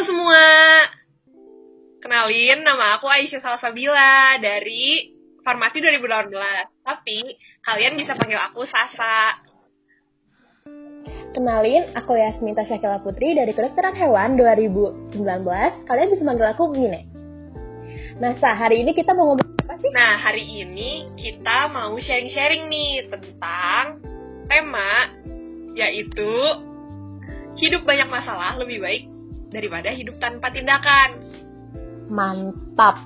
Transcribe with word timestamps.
Halo 0.00 0.16
semua. 0.16 0.48
Kenalin, 2.00 2.64
nama 2.64 2.96
aku 2.96 3.04
Aisyah 3.04 3.44
Salsabila 3.44 4.40
dari 4.40 5.12
Farmasi 5.44 5.76
2018. 5.76 6.32
Tapi 6.80 7.36
kalian 7.60 8.00
bisa 8.00 8.16
panggil 8.16 8.40
aku 8.40 8.64
Sasa. 8.64 9.44
Kenalin, 11.36 11.92
aku 11.92 12.16
Yasminta 12.16 12.64
Syakila 12.64 13.04
Putri 13.04 13.36
dari 13.36 13.52
Kedokteran 13.52 13.92
Hewan 13.92 14.40
2019. 14.40 15.20
Kalian 15.84 16.08
bisa 16.16 16.24
panggil 16.24 16.48
aku 16.48 16.72
Mine. 16.72 17.04
Nah, 18.24 18.32
Sa, 18.40 18.56
hari 18.56 18.80
ini 18.80 18.96
kita 18.96 19.12
mau 19.12 19.36
ngomong 19.36 19.52
apa 19.68 19.76
sih? 19.84 19.92
Nah, 19.92 20.16
hari 20.16 20.64
ini 20.64 21.12
kita 21.20 21.68
mau 21.68 21.92
sharing-sharing 22.00 22.72
nih 22.72 23.04
tentang 23.04 24.00
tema 24.48 25.12
yaitu 25.76 26.32
hidup 27.60 27.84
banyak 27.84 28.08
masalah 28.08 28.56
lebih 28.56 28.80
baik 28.80 29.09
daripada 29.50 29.90
hidup 29.90 30.16
tanpa 30.22 30.48
tindakan. 30.54 31.20
Mantap. 32.10 32.96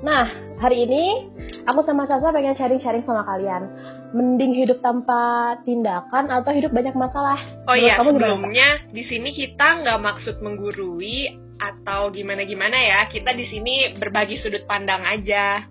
Nah, 0.00 0.26
hari 0.58 0.88
ini 0.88 1.28
aku 1.68 1.84
sama 1.84 2.08
Sasa 2.08 2.32
pengen 2.32 2.56
sharing-sharing 2.56 3.04
sama 3.04 3.26
kalian. 3.26 3.68
Mending 4.10 4.58
hidup 4.58 4.82
tanpa 4.82 5.54
tindakan 5.62 6.34
atau 6.34 6.50
hidup 6.50 6.74
banyak 6.74 6.98
masalah? 6.98 7.38
Oh 7.70 7.78
Menurut 7.78 7.86
iya, 7.86 7.94
kamu 7.94 8.10
sebelumnya 8.18 8.68
di 8.90 9.06
sini 9.06 9.30
kita 9.30 9.86
nggak 9.86 10.02
maksud 10.02 10.42
menggurui 10.42 11.30
atau 11.60 12.10
gimana-gimana 12.10 12.74
ya. 12.74 13.00
Kita 13.06 13.30
di 13.36 13.46
sini 13.46 13.94
berbagi 13.94 14.42
sudut 14.42 14.66
pandang 14.66 15.06
aja. 15.06 15.62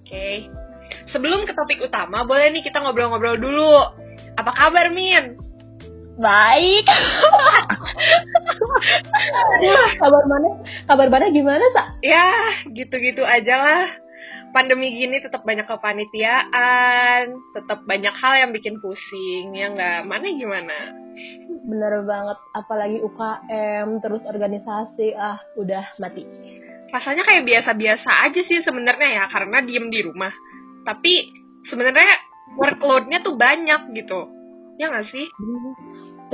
Oke. 0.00 0.48
Sebelum 1.12 1.44
ke 1.44 1.52
topik 1.52 1.84
utama, 1.84 2.24
boleh 2.24 2.56
nih 2.56 2.64
kita 2.64 2.80
ngobrol-ngobrol 2.80 3.36
dulu. 3.36 3.76
Apa 4.40 4.52
kabar, 4.56 4.88
Min? 4.88 5.43
Baik. 6.14 6.86
kabar 9.98 10.24
mana? 10.30 10.48
Kabar 10.86 11.08
mana 11.10 11.26
gimana, 11.34 11.64
Sa? 11.74 11.82
Ya, 12.02 12.30
gitu-gitu 12.70 13.26
aja 13.26 13.54
lah. 13.58 13.86
Pandemi 14.54 14.94
gini 14.94 15.18
tetap 15.18 15.42
banyak 15.42 15.66
kepanitiaan, 15.66 17.34
tetap 17.58 17.82
banyak 17.90 18.14
hal 18.14 18.34
yang 18.38 18.54
bikin 18.54 18.78
pusing, 18.78 19.50
ya 19.58 19.74
nggak? 19.74 20.06
Mana 20.06 20.30
gimana? 20.30 20.94
Bener 21.66 22.06
banget, 22.06 22.38
apalagi 22.54 23.02
UKM, 23.02 23.98
terus 23.98 24.22
organisasi, 24.22 25.18
ah 25.18 25.42
udah 25.58 25.98
mati. 25.98 26.22
Rasanya 26.94 27.26
kayak 27.26 27.42
biasa-biasa 27.50 28.30
aja 28.30 28.40
sih 28.46 28.62
sebenarnya 28.62 29.08
ya, 29.18 29.24
karena 29.26 29.58
diem 29.66 29.90
di 29.90 30.06
rumah. 30.06 30.30
Tapi 30.86 31.34
sebenarnya 31.66 32.14
workload-nya 32.54 33.26
tuh 33.26 33.34
banyak 33.34 33.90
gitu. 33.98 34.30
Ya 34.78 34.86
nggak 34.86 35.10
sih? 35.10 35.26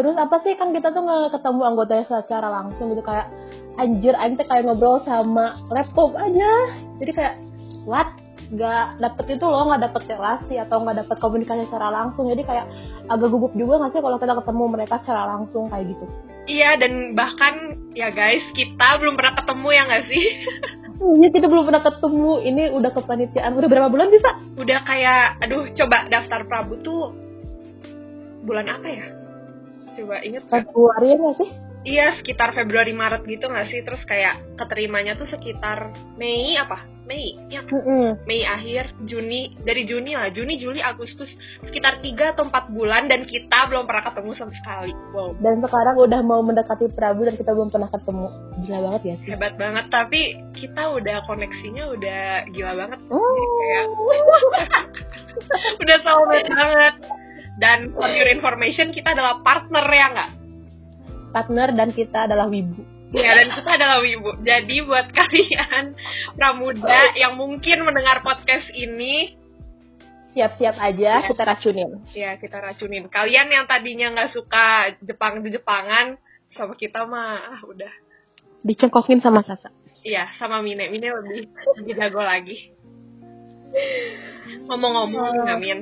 Terus 0.00 0.16
apa 0.16 0.40
sih 0.40 0.56
kan 0.56 0.72
kita 0.72 0.96
tuh 0.96 1.04
nggak 1.04 1.36
ketemu 1.36 1.60
anggotanya 1.60 2.08
secara 2.08 2.48
langsung 2.48 2.88
gitu 2.96 3.04
kayak 3.04 3.28
anjir 3.76 4.16
aing 4.16 4.40
teh 4.40 4.48
kayak 4.48 4.64
ngobrol 4.64 5.04
sama 5.04 5.60
laptop 5.68 6.16
aja. 6.16 6.72
Jadi 7.04 7.12
kayak 7.12 7.36
what? 7.84 8.08
Gak 8.50 8.98
dapet 8.98 9.38
itu 9.38 9.44
loh, 9.44 9.68
nggak 9.68 9.92
dapet 9.92 10.10
relasi 10.10 10.56
atau 10.56 10.82
nggak 10.82 11.04
dapet 11.04 11.16
komunikasi 11.20 11.68
secara 11.68 11.92
langsung. 11.92 12.32
Jadi 12.32 12.48
kayak 12.48 12.64
agak 13.12 13.28
gugup 13.28 13.52
juga 13.52 13.76
nggak 13.76 13.92
sih 13.92 14.00
kalau 14.00 14.16
kita 14.16 14.34
ketemu 14.40 14.64
mereka 14.72 14.94
secara 15.04 15.22
langsung 15.36 15.68
kayak 15.68 15.84
gitu. 15.92 16.04
Iya, 16.48 16.80
dan 16.80 17.12
bahkan 17.12 17.76
ya 17.92 18.08
guys, 18.08 18.42
kita 18.56 18.96
belum 19.04 19.20
pernah 19.20 19.36
ketemu 19.36 19.68
ya 19.68 19.82
nggak 19.84 20.04
sih? 20.08 20.26
Iya 21.00 21.32
kita 21.32 21.48
belum 21.48 21.64
pernah 21.64 21.80
ketemu. 21.80 22.32
Ini 22.44 22.62
udah 22.76 22.92
kepanitiaan 22.92 23.56
udah 23.56 23.68
berapa 23.72 23.88
bulan 23.88 24.12
bisa? 24.12 24.36
Udah 24.60 24.84
kayak, 24.84 25.40
aduh 25.40 25.72
coba 25.72 26.04
daftar 26.12 26.44
Prabu 26.44 26.76
tuh 26.84 27.16
bulan 28.44 28.68
apa 28.68 28.84
ya? 28.84 29.19
Coba 29.96 30.16
inget? 30.22 30.42
Februari 30.46 31.08
nggak 31.16 31.36
sih? 31.40 31.50
Iya, 31.80 32.12
sekitar 32.20 32.52
Februari 32.52 32.92
Maret 32.92 33.24
gitu 33.24 33.48
nggak 33.48 33.72
sih? 33.72 33.80
Terus 33.80 34.04
kayak 34.04 34.60
keterimanya 34.60 35.16
tuh 35.16 35.24
sekitar 35.32 35.96
Mei 36.20 36.60
apa? 36.60 36.84
Mei, 37.10 37.34
ya 37.50 37.66
Mm-mm. 37.66 38.22
Mei 38.22 38.46
akhir, 38.46 38.94
Juni, 39.02 39.58
dari 39.66 39.82
Juni 39.82 40.14
lah, 40.14 40.30
Juni, 40.30 40.62
Juli, 40.62 40.78
Agustus, 40.78 41.26
sekitar 41.66 41.98
3 41.98 42.38
atau 42.38 42.46
4 42.46 42.70
bulan 42.70 43.10
dan 43.10 43.26
kita 43.26 43.66
belum 43.66 43.82
pernah 43.82 44.06
ketemu 44.06 44.30
sama 44.38 44.54
sekali. 44.54 44.94
Wow, 45.10 45.34
Dan 45.42 45.58
sekarang 45.58 45.98
udah 45.98 46.22
mau 46.22 46.38
mendekati 46.38 46.86
Prabu 46.94 47.26
dan 47.26 47.34
kita 47.34 47.50
belum 47.50 47.74
pernah 47.74 47.90
ketemu. 47.90 48.26
Gila 48.62 48.78
banget 48.86 49.02
ya 49.02 49.14
sih. 49.18 49.28
hebat 49.34 49.58
banget. 49.58 49.90
Tapi 49.90 50.20
kita 50.54 50.82
udah 50.86 51.16
koneksinya 51.26 51.84
udah 51.98 52.22
gila 52.54 52.72
banget. 52.78 53.00
Oh. 53.10 53.34
Kayak, 53.58 53.84
udah 55.82 55.96
soulmate 56.06 56.46
banget. 56.46 56.94
Dan 57.60 57.92
for 57.92 58.08
your 58.08 58.26
information, 58.26 58.88
kita 58.88 59.12
adalah 59.12 59.44
partner 59.44 59.84
ya 59.84 60.06
nggak? 60.10 60.30
Partner 61.30 61.68
dan 61.70 61.92
kita 61.92 62.24
adalah 62.24 62.48
wibu. 62.48 62.80
Ya, 63.10 63.34
dan 63.34 63.50
kita 63.50 63.74
adalah 63.74 63.98
Wibu. 63.98 64.38
Jadi 64.40 64.86
buat 64.86 65.10
kalian 65.18 65.98
pramuda 66.32 67.10
yang 67.18 67.34
mungkin 67.34 67.82
mendengar 67.82 68.22
podcast 68.22 68.70
ini, 68.70 69.34
Siap-siap 70.30 70.78
aja 70.78 71.18
Iya. 71.18 71.26
kita 71.26 71.42
racunin. 71.42 71.90
ya 72.14 72.38
kita 72.38 72.62
racunin. 72.62 73.10
Kalian 73.10 73.50
yang 73.50 73.66
tadinya 73.66 74.14
nggak 74.14 74.30
suka 74.30 74.94
Jepang 75.02 75.42
di 75.42 75.50
Jepangan, 75.50 76.14
sama 76.54 76.78
kita 76.78 77.02
mah 77.02 77.58
ah, 77.58 77.60
udah. 77.66 77.90
Dicengkokin 78.62 79.18
sama 79.18 79.42
Sasa. 79.42 79.74
Iya, 80.06 80.30
sama 80.38 80.62
Mine. 80.62 80.86
Mine 80.86 81.10
lebih 81.10 81.50
lebih 81.82 81.94
jago 81.98 82.22
lagi. 82.22 82.70
Ngomong-ngomong, 84.70 85.34
Oh. 85.34 85.44
Ngamin, 85.50 85.78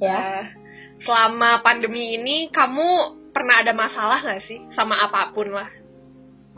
Ya. 0.00 0.16
eh, 0.40 0.44
selama 1.04 1.64
pandemi 1.64 2.16
ini 2.16 2.48
kamu 2.52 3.18
pernah 3.30 3.62
ada 3.62 3.72
masalah 3.72 4.18
nggak 4.20 4.42
sih 4.46 4.58
sama 4.74 4.98
apa 5.00 5.32
pun 5.32 5.48
lah? 5.54 5.70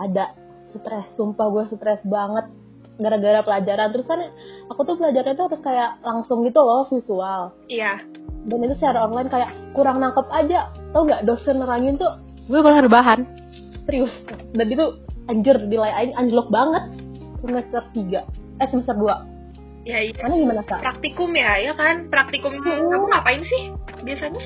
Ada 0.00 0.34
stres, 0.72 1.06
sumpah 1.14 1.46
gue 1.52 1.64
stres 1.76 2.00
banget 2.08 2.48
gara-gara 2.96 3.44
pelajaran. 3.44 3.92
Terus 3.92 4.06
kan 4.08 4.20
aku 4.72 4.80
tuh 4.88 4.96
pelajaran 4.96 5.36
itu 5.36 5.44
harus 5.44 5.60
kayak 5.60 6.00
langsung 6.02 6.42
gitu 6.42 6.60
loh 6.60 6.88
visual. 6.88 7.52
Iya, 7.68 8.00
Dan 8.42 8.58
itu 8.66 8.74
secara 8.80 9.06
online 9.06 9.30
kayak 9.30 9.50
kurang 9.76 10.02
nangkep 10.02 10.26
aja. 10.32 10.72
Tau 10.90 11.06
gak 11.06 11.22
dosen 11.28 11.62
nerangin 11.62 12.00
tuh 12.00 12.10
gue 12.50 12.58
malah 12.58 12.82
rebahan. 12.82 13.22
Serius. 13.86 14.10
Dan 14.56 14.66
itu 14.66 14.84
anjir 15.30 15.56
nilai 15.62 15.92
aing 15.92 16.14
anjlok 16.18 16.50
banget 16.50 16.82
semester 17.44 17.82
3. 17.94 18.26
Eh 18.58 18.68
semester 18.70 18.96
2. 18.98 19.30
ya 19.82 19.98
iya. 19.98 20.14
Mana 20.22 20.34
gimana 20.38 20.62
kak? 20.62 20.78
Praktikum 20.78 21.34
ya, 21.34 21.58
ya 21.58 21.74
kan? 21.74 22.06
Praktikum 22.06 22.54
Mm. 22.54 22.86
kamu 22.86 23.06
ngapain 23.10 23.42
sih 23.42 23.74
biasanya? 24.02 24.42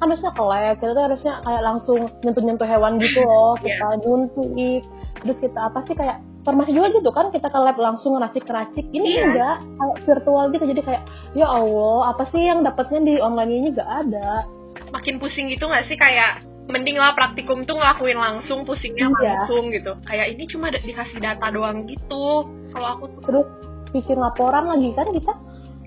kan 0.00 0.08
harusnya 0.08 0.32
ke 0.32 0.40
lab, 0.40 0.76
kita 0.80 0.92
tuh 0.96 1.04
harusnya 1.12 1.34
kayak 1.44 1.60
langsung 1.60 2.00
nyentuh-nyentuh 2.24 2.64
hewan 2.64 2.96
gitu 2.96 3.20
loh, 3.20 3.52
Iya. 3.60 3.76
kita 3.76 3.86
nyuntik, 4.00 4.82
terus 5.20 5.38
kita 5.44 5.60
apa 5.60 5.78
sih 5.84 5.92
kayak 5.92 6.16
farmasi 6.40 6.72
juga 6.72 6.88
gitu 6.96 7.10
kan, 7.12 7.28
kita 7.28 7.52
ke 7.52 7.58
lab 7.60 7.76
langsung 7.76 8.16
ngeracik-racik, 8.16 8.88
ini 8.90 9.06
Iya. 9.12 9.22
enggak, 9.28 9.56
kayak 9.60 9.96
virtual 10.08 10.44
gitu, 10.56 10.64
jadi 10.72 10.80
kayak 10.80 11.02
ya 11.36 11.46
Allah, 11.52 12.16
apa 12.16 12.32
sih 12.32 12.40
yang 12.40 12.64
dapatnya 12.64 13.00
di 13.04 13.14
online 13.20 13.52
ini 13.52 13.68
gak 13.76 14.08
ada, 14.08 14.48
Makin 14.90 15.22
pusing 15.22 15.46
gitu 15.46 15.70
nggak 15.70 15.86
sih 15.86 15.94
kayak 15.94 16.42
mending 16.66 16.98
lah 16.98 17.14
praktikum 17.14 17.62
tuh 17.62 17.78
ngelakuin 17.78 18.18
langsung 18.18 18.62
pusingnya 18.62 19.06
Iya. 19.06 19.46
langsung 19.46 19.70
gitu. 19.70 19.92
Kayak 20.02 20.26
ini 20.34 20.44
cuma 20.50 20.66
dikasih 20.70 21.18
data 21.18 21.46
doang 21.50 21.86
gitu. 21.86 22.46
Kalau 22.74 22.88
aku 22.98 23.04
tuh 23.18 23.22
terus 23.22 23.46
bikin 23.90 24.18
laporan 24.18 24.70
lagi 24.70 24.90
kan 24.94 25.10
kita, 25.10 25.32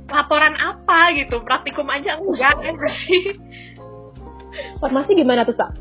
laporan 0.08 0.56
apa 0.56 1.12
gitu, 1.16 1.40
praktikum 1.42 1.88
aja 1.88 2.20
enggak 2.20 2.56
ya 2.60 2.72
nggak 2.72 2.96
sih. 3.08 3.24
farmasi 4.78 5.18
gimana 5.18 5.42
tuh 5.44 5.58
Sak? 5.58 5.74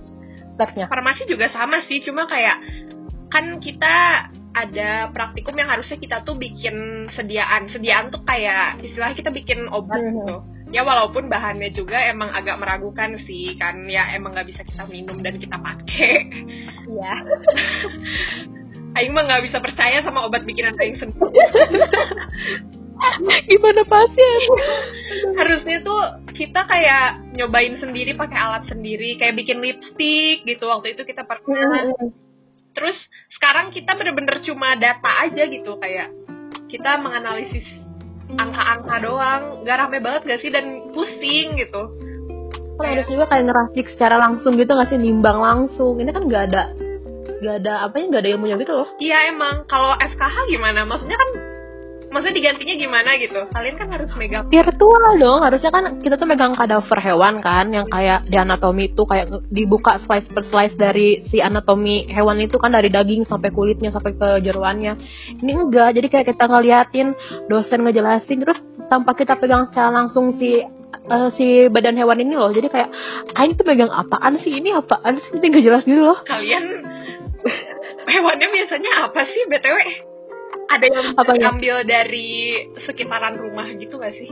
Stepnya? 0.56 0.86
Farmasi 0.88 1.28
juga 1.28 1.48
sama 1.52 1.84
sih, 1.84 2.00
cuma 2.00 2.24
kayak 2.24 2.56
kan 3.28 3.60
kita 3.60 4.28
ada 4.52 5.08
praktikum 5.12 5.56
yang 5.56 5.68
harusnya 5.68 5.96
kita 5.96 6.20
tuh 6.22 6.36
bikin 6.36 7.08
sediaan. 7.12 7.72
Sediaan 7.72 8.12
tuh 8.12 8.20
kayak 8.24 8.84
istilahnya 8.84 9.16
kita 9.16 9.30
bikin 9.32 9.68
obat 9.72 10.00
Mhm. 10.00 10.08
gitu. 10.12 10.36
Ya 10.72 10.84
walaupun 10.84 11.28
bahannya 11.28 11.68
juga 11.72 12.00
emang 12.08 12.32
agak 12.32 12.56
meragukan 12.56 13.20
sih 13.28 13.56
kan 13.60 13.84
ya 13.88 14.08
emang 14.16 14.32
nggak 14.32 14.48
bisa 14.48 14.64
kita 14.64 14.88
minum 14.88 15.20
dan 15.20 15.36
kita 15.36 15.56
pakai. 15.56 16.12
Iya. 16.88 17.14
Aing 18.96 19.12
mah 19.12 19.24
nggak 19.24 19.44
bisa 19.48 19.60
percaya 19.60 20.04
sama 20.04 20.24
obat 20.24 20.44
bikinan 20.44 20.76
Aing 20.80 20.96
sendiri. 20.96 21.20
gimana 23.50 23.82
pasien? 23.86 24.40
Harusnya 25.34 25.78
tuh 25.82 26.02
kita 26.32 26.64
kayak 26.66 27.34
nyobain 27.34 27.76
sendiri 27.78 28.14
pakai 28.14 28.38
alat 28.38 28.64
sendiri, 28.70 29.18
kayak 29.18 29.36
bikin 29.36 29.58
lipstick 29.58 30.46
gitu. 30.46 30.64
Waktu 30.70 30.94
itu 30.94 31.02
kita 31.06 31.26
pernah. 31.26 31.92
Terus 32.72 32.96
sekarang 33.36 33.74
kita 33.74 33.92
bener-bener 33.98 34.40
cuma 34.46 34.72
data 34.80 35.28
aja 35.28 35.44
gitu 35.44 35.76
kayak 35.76 36.08
kita 36.72 36.96
menganalisis 37.04 37.68
angka-angka 38.32 38.96
doang, 39.04 39.42
nggak 39.60 39.76
rame 39.76 39.98
banget 40.00 40.22
gak 40.24 40.40
sih 40.40 40.48
dan 40.48 40.88
pusing 40.96 41.60
gitu. 41.60 41.82
Kan 42.80 42.96
harus 42.96 43.08
juga 43.12 43.28
kayak 43.28 43.52
ngeracik 43.52 43.86
secara 43.92 44.16
langsung 44.16 44.56
gitu 44.56 44.72
nggak 44.72 44.88
sih, 44.88 44.96
nimbang 44.96 45.36
langsung, 45.36 46.00
ini 46.00 46.08
kan 46.08 46.24
gak 46.32 46.48
ada, 46.48 46.72
gak 47.44 47.54
ada 47.60 47.84
apa 47.84 48.00
ya, 48.00 48.04
gak 48.08 48.22
ada 48.24 48.30
ilmunya 48.32 48.56
gitu 48.56 48.72
loh. 48.72 48.88
Iya 48.96 49.36
emang 49.36 49.68
kalau 49.68 49.92
FKH 50.00 50.36
gimana? 50.48 50.88
Maksudnya 50.88 51.20
kan 51.20 51.28
maksudnya 52.12 52.36
digantinya 52.36 52.74
gimana 52.76 53.10
gitu? 53.18 53.40
Kalian 53.48 53.76
kan 53.80 53.88
harus 53.90 54.10
megang 54.14 54.44
virtual 54.52 55.12
dong 55.16 55.40
harusnya 55.40 55.70
kan 55.72 55.84
kita 56.04 56.14
tuh 56.20 56.28
megang 56.28 56.52
kadaver 56.54 56.98
hewan 57.00 57.40
kan 57.40 57.72
yang 57.72 57.88
kayak 57.88 58.28
di 58.28 58.36
anatomi 58.36 58.92
itu 58.92 59.02
kayak 59.08 59.32
dibuka 59.48 59.98
slice 60.04 60.28
per 60.28 60.44
slice 60.52 60.76
dari 60.76 61.24
si 61.32 61.40
anatomi 61.40 62.06
hewan 62.12 62.38
itu 62.44 62.60
kan 62.60 62.70
dari 62.70 62.92
daging 62.92 63.24
sampai 63.24 63.50
kulitnya 63.50 63.90
sampai 63.90 64.12
ke 64.12 64.28
jeruannya. 64.44 65.00
Ini 65.40 65.52
enggak 65.56 65.96
jadi 65.96 66.06
kayak 66.12 66.26
kita 66.36 66.44
ngeliatin 66.46 67.16
dosen 67.48 67.80
ngejelasin 67.82 68.38
terus 68.44 68.60
tanpa 68.92 69.16
kita 69.16 69.40
pegang 69.40 69.72
secara 69.72 69.88
langsung 70.04 70.36
si 70.36 70.60
uh, 71.08 71.28
si 71.34 71.66
badan 71.72 71.96
hewan 71.96 72.20
ini 72.20 72.36
loh. 72.36 72.52
Jadi 72.52 72.68
kayak 72.68 72.92
aing 73.34 73.56
tuh 73.56 73.64
megang 73.64 73.90
apaan 73.90 74.36
sih? 74.44 74.52
Ini 74.60 74.76
apaan 74.78 75.18
sih? 75.18 75.40
Ini 75.40 75.46
gak 75.48 75.64
jelas 75.64 75.82
gitu 75.88 76.02
loh. 76.04 76.20
Kalian 76.22 76.64
hewannya 78.12 78.48
biasanya 78.52 79.10
apa 79.10 79.20
sih 79.26 79.42
btw 79.50 80.11
ada 80.70 80.86
yang 80.86 81.06
Apa 81.18 81.32
ya? 81.34 81.50
ambil 81.50 81.76
dari 81.82 82.62
sekitaran 82.86 83.38
rumah 83.38 83.66
gitu 83.74 83.98
gak 83.98 84.14
sih? 84.14 84.30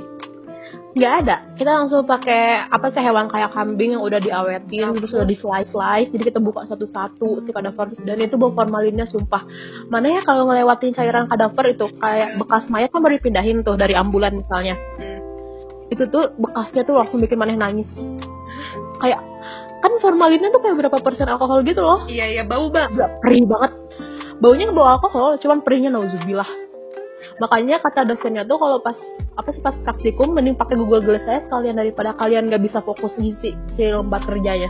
nggak 0.91 1.13
ada. 1.23 1.37
Kita 1.55 1.71
langsung 1.71 2.03
pakai 2.03 2.67
apa 2.67 2.91
sih 2.91 2.99
hewan 2.99 3.31
kayak 3.31 3.55
kambing 3.55 3.95
yang 3.95 4.03
udah 4.03 4.19
diawetin 4.19 4.91
terus 4.99 5.15
udah 5.15 5.23
di 5.23 5.39
slice 5.39 5.71
slice 5.71 6.11
jadi 6.11 6.35
kita 6.35 6.43
buka 6.43 6.67
satu-satu 6.67 7.47
si 7.47 7.51
kadaver. 7.55 7.95
Dan 8.03 8.19
itu 8.19 8.35
bau 8.35 8.51
formalinnya 8.51 9.07
sumpah. 9.07 9.47
Mana 9.87 10.19
ya 10.19 10.21
kalau 10.27 10.51
ngelewatin 10.51 10.91
cairan 10.91 11.31
kadaver 11.31 11.79
itu? 11.79 11.87
Kayak 11.95 12.43
bekas 12.43 12.67
mayat 12.67 12.91
kan 12.91 13.01
baru 13.07 13.23
dipindahin 13.23 13.63
tuh 13.63 13.79
dari 13.79 13.95
ambulan 13.95 14.35
misalnya. 14.35 14.75
Hmm. 14.99 15.19
itu 15.91 16.07
tuh 16.07 16.31
bekasnya 16.39 16.87
tuh 16.87 17.03
langsung 17.03 17.19
bikin 17.19 17.35
maneh 17.35 17.59
nangis. 17.59 17.91
Kayak 19.03 19.19
kan 19.83 19.91
formalinnya 19.99 20.55
tuh 20.55 20.63
kayak 20.63 20.79
berapa 20.87 20.99
persen 21.03 21.27
alkohol 21.27 21.67
gitu 21.67 21.83
loh. 21.83 22.07
Iya 22.07 22.31
iya. 22.31 22.43
Bau 22.47 22.71
bang. 22.71 22.95
Gak 22.95 23.11
perih 23.23 23.43
banget 23.47 23.73
baunya 24.41 24.73
bau 24.73 24.89
alkohol 24.89 25.37
cuman 25.37 25.61
perihnya 25.61 25.89
nauzubillah 25.89 26.49
makanya 27.37 27.79
kata 27.79 28.05
dosennya 28.05 28.43
tuh 28.43 28.57
kalau 28.57 28.81
pas 28.81 28.97
apa 29.37 29.49
sih 29.51 29.61
pas 29.61 29.77
praktikum 29.79 30.33
mending 30.33 30.57
pakai 30.57 30.75
Google 30.75 31.01
Glass 31.01 31.25
saya 31.25 31.41
sekalian 31.45 31.77
daripada 31.77 32.13
kalian 32.13 32.49
nggak 32.49 32.61
bisa 32.63 32.81
fokus 32.81 33.13
ngisi 33.15 33.53
si 33.75 33.83
lembar 33.85 34.21
kerjanya 34.23 34.69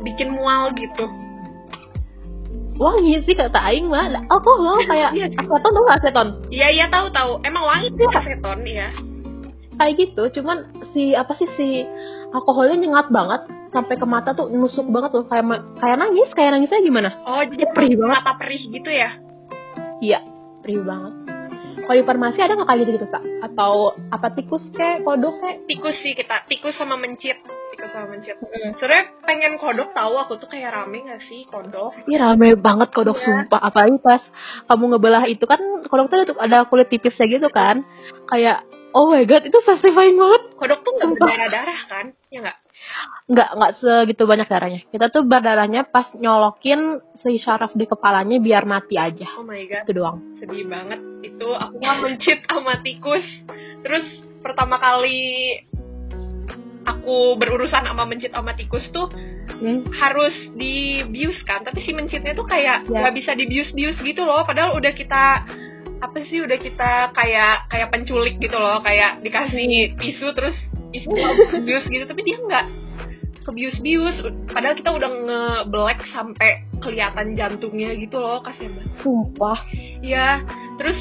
Bikin 0.00 0.30
mual 0.30 0.70
gitu. 0.72 1.02
wangi 2.76 3.24
sih 3.24 3.32
kata 3.32 3.56
Aing 3.58 3.88
mah 3.88 4.06
alkohol 4.28 4.78
kayak 4.90 5.10
Iya. 5.10 5.26
aseton 5.34 5.70
tuh 5.72 5.82
nggak 5.82 5.98
aseton 5.98 6.28
Iya 6.46 6.68
iya 6.70 6.86
tahu 6.86 7.08
tahu. 7.10 7.40
Emang 7.42 7.64
wangi 7.64 7.88
tuh 7.90 8.06
aseton 8.12 8.60
ya. 8.62 8.92
kayak 9.76 9.92
gitu 9.98 10.40
cuman 10.40 10.64
si 10.92 11.12
apa 11.12 11.36
sih 11.36 11.48
si 11.56 11.68
alkoholnya 12.30 12.76
nyengat 12.78 13.08
banget 13.10 13.44
sampai 13.76 13.94
ke 13.94 14.06
mata 14.06 14.32
tuh 14.32 14.48
nusuk 14.48 14.88
banget 14.88 15.12
loh 15.12 15.24
kayak 15.26 15.44
kayak 15.76 15.96
nangis 15.96 16.32
kayak 16.32 16.50
nangisnya 16.50 16.80
gimana 16.80 17.10
Oh 17.22 17.44
jadi 17.44 17.68
perih 17.70 17.94
banget. 17.94 18.16
mata 18.16 18.32
perih 18.34 18.62
gitu 18.64 18.88
ya? 18.88 19.10
iya 19.98 20.24
perih 20.60 20.80
banget 20.80 21.12
kalau 21.78 21.92
di 21.94 22.04
farmasi 22.04 22.38
ada 22.38 22.52
nggak 22.52 22.66
kayak 22.66 22.80
gitu 22.80 22.90
gitu 22.96 23.06
sa 23.06 23.18
atau 23.42 23.72
apa 24.08 24.32
tikus 24.32 24.64
kek 24.72 25.04
kodok 25.04 25.38
kek 25.38 25.56
Tikus 25.66 25.94
sih 26.00 26.12
kita. 26.12 26.42
Tikus 26.46 26.74
sama 26.74 26.96
mencit. 26.96 27.36
Tikus 27.70 27.92
sama 27.92 28.10
mencit. 28.10 28.34
Sebenernya 28.74 29.04
pengen 29.22 29.54
kodok 29.54 29.92
tahu 29.92 30.16
aku 30.16 30.34
tuh 30.36 30.48
kayak 30.48 30.72
rame 30.72 31.04
gak 31.04 31.22
sih 31.22 31.44
kodok? 31.44 31.94
Ih 32.04 32.16
rame 32.16 32.56
banget 32.56 32.90
kodok 32.90 33.14
Iya. 33.14 33.24
sumpah 33.46 33.60
apalagi 33.62 34.00
pas 34.00 34.18
kamu 34.66 34.84
ngebelah 34.90 35.24
itu 35.28 35.44
kan 35.44 35.60
kodok 35.86 36.06
tuh 36.08 36.34
ada, 36.36 36.66
kulit 36.66 36.88
tipisnya 36.88 37.28
gitu 37.28 37.46
kan 37.48 37.86
kayak 38.26 38.64
oh 38.90 39.06
my 39.06 39.22
god 39.22 39.44
itu 39.44 39.58
satisfying 39.62 40.16
banget 40.16 40.42
Kodok 40.56 40.80
tuh 40.82 40.90
nggak 40.92 41.08
berdarah 41.14 41.48
darah 41.52 41.80
kan? 41.86 42.06
Ya 42.28 42.38
nggak? 42.42 42.56
Nggak 43.26 43.48
nggak 43.58 43.72
segitu 43.82 44.22
banyak 44.22 44.46
darahnya. 44.46 44.80
Kita 44.86 45.10
tuh 45.10 45.26
berdarahnya 45.26 45.82
pas 45.90 46.06
nyolokin 46.14 47.02
si 47.18 47.42
syaraf 47.42 47.74
di 47.74 47.84
kepalanya 47.90 48.38
biar 48.38 48.62
mati 48.62 48.94
aja. 48.94 49.26
Oh 49.34 49.42
my 49.42 49.66
god. 49.66 49.82
itu 49.82 49.92
doang. 49.98 50.18
Sedih 50.38 50.66
banget. 50.70 51.00
Itu 51.26 51.48
aku 51.50 51.76
kan 51.82 51.96
mencit 52.06 52.38
sama 52.46 52.78
tikus. 52.86 53.26
Terus 53.82 54.06
pertama 54.46 54.78
kali 54.78 55.18
aku 56.86 57.34
berurusan 57.34 57.82
sama 57.82 58.06
mencit 58.06 58.30
sama 58.30 58.54
tikus 58.54 58.86
tuh 58.94 59.10
hmm. 59.10 59.90
harus 59.90 60.34
dibius 60.54 61.42
kan. 61.42 61.66
Tapi 61.66 61.82
si 61.82 61.90
mencitnya 61.90 62.38
tuh 62.38 62.46
kayak 62.46 62.86
Ya. 62.86 63.02
nggak 63.02 63.14
bisa 63.18 63.34
dibius-bius 63.34 63.98
gitu 64.06 64.22
loh. 64.22 64.46
Padahal 64.46 64.78
udah 64.78 64.92
kita 64.94 65.24
apa 65.96 66.18
sih 66.28 66.44
udah 66.44 66.60
kita 66.60 67.10
kayak 67.10 67.66
kayak 67.74 67.90
penculik 67.90 68.38
gitu 68.38 68.54
loh. 68.54 68.78
Kayak 68.86 69.18
dikasih 69.26 69.98
tisu 69.98 70.30
terus 70.38 70.54
isi 70.94 71.08
bius 71.66 71.84
gitu 71.88 72.04
tapi 72.06 72.22
dia 72.22 72.38
nggak 72.42 72.66
kebius-bius 73.46 74.26
padahal 74.50 74.74
kita 74.74 74.90
udah 74.90 75.10
ngebelek 75.10 76.02
sampai 76.10 76.66
kelihatan 76.82 77.38
jantungnya 77.38 77.94
gitu 77.94 78.18
loh 78.18 78.42
banget 78.42 78.90
sumpah 78.98 79.58
Iya, 80.02 80.42
terus 80.78 80.98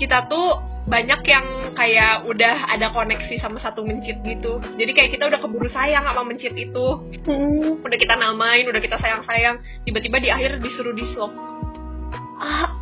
kita 0.00 0.28
tuh 0.28 0.60
banyak 0.88 1.20
yang 1.28 1.46
kayak 1.76 2.24
udah 2.26 2.66
ada 2.72 2.90
koneksi 2.90 3.38
sama 3.38 3.60
satu 3.60 3.84
mencit 3.86 4.18
gitu. 4.24 4.58
Jadi 4.80 4.90
kayak 4.96 5.10
kita 5.14 5.28
udah 5.28 5.38
keburu 5.38 5.68
sayang 5.70 6.02
sama 6.02 6.24
mencit 6.26 6.56
itu. 6.56 6.86
hmm. 7.28 7.84
Udah 7.84 7.98
kita 8.00 8.16
namain, 8.16 8.66
udah 8.66 8.80
kita 8.82 8.96
sayang-sayang. 8.98 9.60
Tiba-tiba 9.86 10.18
di 10.18 10.28
akhir 10.32 10.58
disuruh 10.58 10.96
dislok. 10.96 11.32
ah 12.40 12.74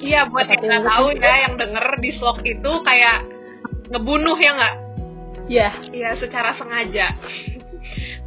Iya, 0.00 0.32
buat 0.32 0.48
yang 0.48 0.64
nggak 0.64 0.84
tahu 0.88 1.06
ya, 1.20 1.34
yang 1.44 1.54
denger 1.60 1.86
dislok 2.00 2.40
itu 2.44 2.72
kayak 2.80 3.28
ngebunuh 3.92 4.36
ya 4.40 4.56
nggak? 4.56 4.74
Ya 5.50 5.74
Iya, 5.90 6.14
secara 6.14 6.54
sengaja. 6.54 7.18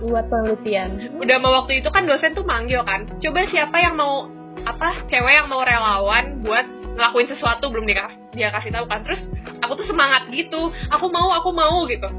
buat 0.04 0.28
penelitian. 0.28 1.16
Udah 1.22 1.38
mau 1.40 1.64
waktu 1.64 1.80
itu 1.80 1.90
kan 1.94 2.04
dosen 2.04 2.36
tuh 2.36 2.44
manggil 2.44 2.84
kan. 2.84 3.08
Coba 3.22 3.48
siapa 3.48 3.80
yang 3.80 3.96
mau 3.96 4.28
apa 4.64 5.08
cewek 5.08 5.34
yang 5.44 5.48
mau 5.48 5.64
relawan 5.64 6.44
buat 6.44 6.66
ngelakuin 6.94 7.28
sesuatu 7.32 7.72
belum 7.72 7.86
dia, 7.88 8.08
dia 8.36 8.50
kasih 8.52 8.74
tahu 8.74 8.86
kan. 8.90 9.06
Terus 9.08 9.22
aku 9.64 9.80
tuh 9.80 9.88
semangat 9.88 10.28
gitu. 10.34 10.74
Aku 10.92 11.08
mau 11.08 11.32
aku 11.32 11.56
mau 11.56 11.86
gitu. 11.88 12.10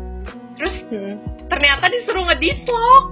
Terus 0.57 0.75
hmm. 0.89 1.15
ternyata 1.51 1.91
disuruh 1.91 2.25
ngedislok 2.31 3.03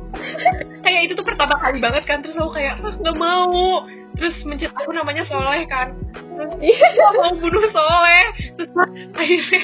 kayak 0.87 1.01
itu 1.11 1.13
tuh 1.19 1.27
pertama 1.27 1.59
kali 1.61 1.79
banget 1.83 2.07
kan. 2.09 2.23
Terus 2.25 2.39
aku 2.39 2.57
kayak 2.57 2.81
ah 2.81 2.95
nggak 2.97 3.19
mau. 3.19 3.85
Terus 4.13 4.37
mencit 4.47 4.71
aku 4.71 4.95
namanya 4.95 5.27
Soleh 5.27 5.67
kan. 5.67 5.93
Terus 6.15 6.93
nggak 6.97 7.13
mau 7.19 7.33
bunuh 7.37 7.67
Soleh. 7.69 8.27
Terus 8.57 8.71
akhirnya 9.13 9.63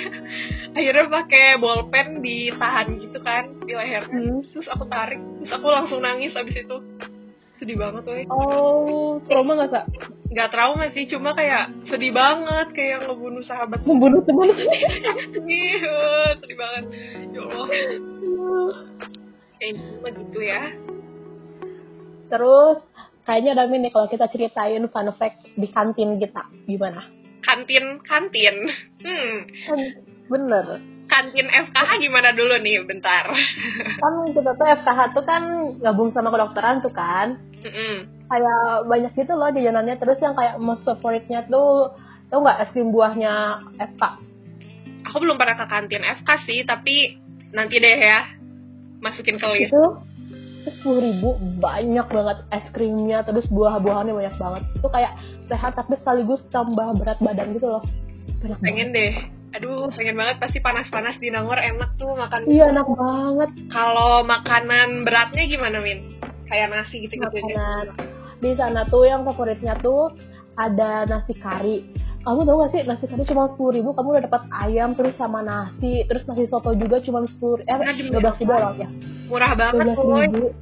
akhirnya 0.79 1.11
pakai 1.11 1.59
bolpen 1.59 2.23
ditahan 2.23 2.87
gitu 3.03 3.19
kan 3.19 3.51
di 3.67 3.75
lehernya. 3.75 4.15
Hmm. 4.31 4.47
terus 4.55 4.69
aku 4.71 4.87
tarik 4.87 5.19
terus 5.19 5.53
aku 5.59 5.67
langsung 5.67 6.01
nangis 6.01 6.39
abis 6.39 6.63
itu. 6.63 6.79
Sedih 7.59 7.75
banget 7.75 8.07
woy 8.07 8.23
oh 8.31 9.19
trauma 9.27 9.59
nggak 9.59 9.71
sa 9.75 9.83
nggak 10.31 10.51
trauma 10.55 10.87
sih 10.95 11.11
cuma 11.11 11.35
kayak 11.35 11.75
sedih 11.91 12.15
banget 12.15 12.67
kayak 12.79 12.99
ngebunuh 13.11 13.43
sahabat. 13.43 13.83
Membunuh 13.83 14.23
teman 14.23 14.55
sedih 15.35 15.75
eh, 15.83 16.31
sedih 16.39 16.57
banget. 16.57 16.85
Ya 17.35 17.41
Allah. 17.43 17.67
Kayak 19.59 20.15
gitu 20.23 20.39
ya. 20.39 20.63
Terus 22.31 22.79
kayaknya 23.27 23.59
ada 23.59 23.67
nih 23.67 23.91
kalau 23.91 24.07
kita 24.07 24.31
ceritain 24.31 24.87
fun 24.87 25.11
fact 25.19 25.43
di 25.59 25.67
kantin 25.67 26.23
kita. 26.23 26.47
Gimana? 26.71 27.19
kantin 27.49 27.85
kantin. 28.05 28.57
Hmm. 29.01 29.35
Kan 29.65 29.81
bener. 30.29 30.65
kantin 31.09 31.49
FKH 31.49 31.91
gimana 31.99 32.37
dulu 32.37 32.61
nih 32.61 32.85
bentar 32.85 33.33
Kan 34.05 34.13
kita 34.31 34.53
tuh 34.55 34.67
FKH 34.79 35.01
tuh 35.17 35.25
kan 35.25 35.43
gabung 35.81 36.13
sama 36.13 36.29
kedokteran 36.29 36.85
tuh 36.85 36.93
kan. 36.93 37.41
Mm-mm. 37.65 38.07
Kayak 38.29 38.61
banyak 38.87 39.13
gitu 39.17 39.33
loh 39.33 39.49
jajanannya. 39.49 39.97
Terus 39.97 40.21
yang 40.21 40.37
kayak 40.37 40.61
most 40.61 40.85
favoritnya 40.85 41.49
tuh 41.49 41.97
tau 42.29 42.45
nggak 42.45 42.61
es 42.61 42.71
krim 42.71 42.93
buahnya 42.93 43.65
FK? 43.81 44.03
aku 45.09 45.25
belum 45.25 45.41
pernah 45.41 45.57
ke 45.57 45.67
kantin 45.67 46.05
FK 46.05 46.29
sih 46.45 46.61
tapi 46.69 47.17
nanti 47.49 47.81
deh 47.81 47.97
ya 47.97 48.29
masukin 49.01 49.41
ke 49.41 49.47
list 49.57 49.73
Itu 49.73 50.05
sepuluh 50.69 51.01
ribu 51.01 51.29
banyak 51.57 52.05
banget 52.05 52.39
es 52.53 52.67
krimnya 52.77 53.25
terus 53.25 53.49
buah-buahannya 53.49 54.13
banyak 54.13 54.37
banget 54.37 54.63
itu 54.77 54.89
kayak 54.93 55.17
sehat 55.49 55.73
tapi 55.73 55.97
sekaligus 55.97 56.45
tambah 56.53 56.93
berat 57.01 57.17
badan 57.25 57.57
gitu 57.57 57.73
loh 57.73 57.83
Banyak 58.45 58.59
banget. 58.61 58.67
pengen 58.69 58.89
deh 58.93 59.13
aduh 59.57 59.89
pengen 59.97 60.17
banget 60.17 60.37
pasti 60.41 60.59
panas-panas 60.61 61.17
di 61.17 61.33
Nangor 61.33 61.57
enak 61.57 61.97
tuh 61.97 62.13
makan. 62.13 62.45
Iya 62.45 62.73
enak 62.73 62.89
banget. 62.89 63.51
Kalau 63.73 64.23
makanan 64.25 65.09
beratnya 65.09 65.45
gimana 65.49 65.79
Min 65.81 66.21
kayak 66.49 66.69
nasi 66.73 67.09
gitu 67.09 67.17
gitu 67.17 67.25
makanan. 67.25 67.97
Di 68.39 68.53
sana 68.55 68.85
tuh 68.87 69.09
yang 69.09 69.25
favoritnya 69.25 69.77
tuh 69.81 70.13
ada 70.61 71.09
nasi 71.09 71.33
kari. 71.37 71.89
Kamu 72.19 72.45
tau 72.45 72.61
gak 72.67 72.71
sih 72.77 72.83
nasi 72.85 73.05
kari 73.09 73.25
cuma 73.25 73.49
sepuluh 73.49 73.73
ribu 73.81 73.91
kamu 73.97 74.09
udah 74.19 74.25
dapat 74.29 74.43
ayam 74.53 74.93
terus 74.93 75.17
sama 75.17 75.41
nasi 75.41 76.05
terus 76.05 76.29
nasi 76.29 76.45
soto 76.51 76.77
juga 76.77 77.01
cuma 77.01 77.25
sepuluh 77.25 77.65
eh 77.65 77.77
dua 78.13 78.21
belas 78.21 78.37
ribu 78.37 78.53
orang 78.53 78.77
ya? 78.77 78.89
Murah 79.33 79.53
banget 79.57 79.97
ribu. 79.97 80.53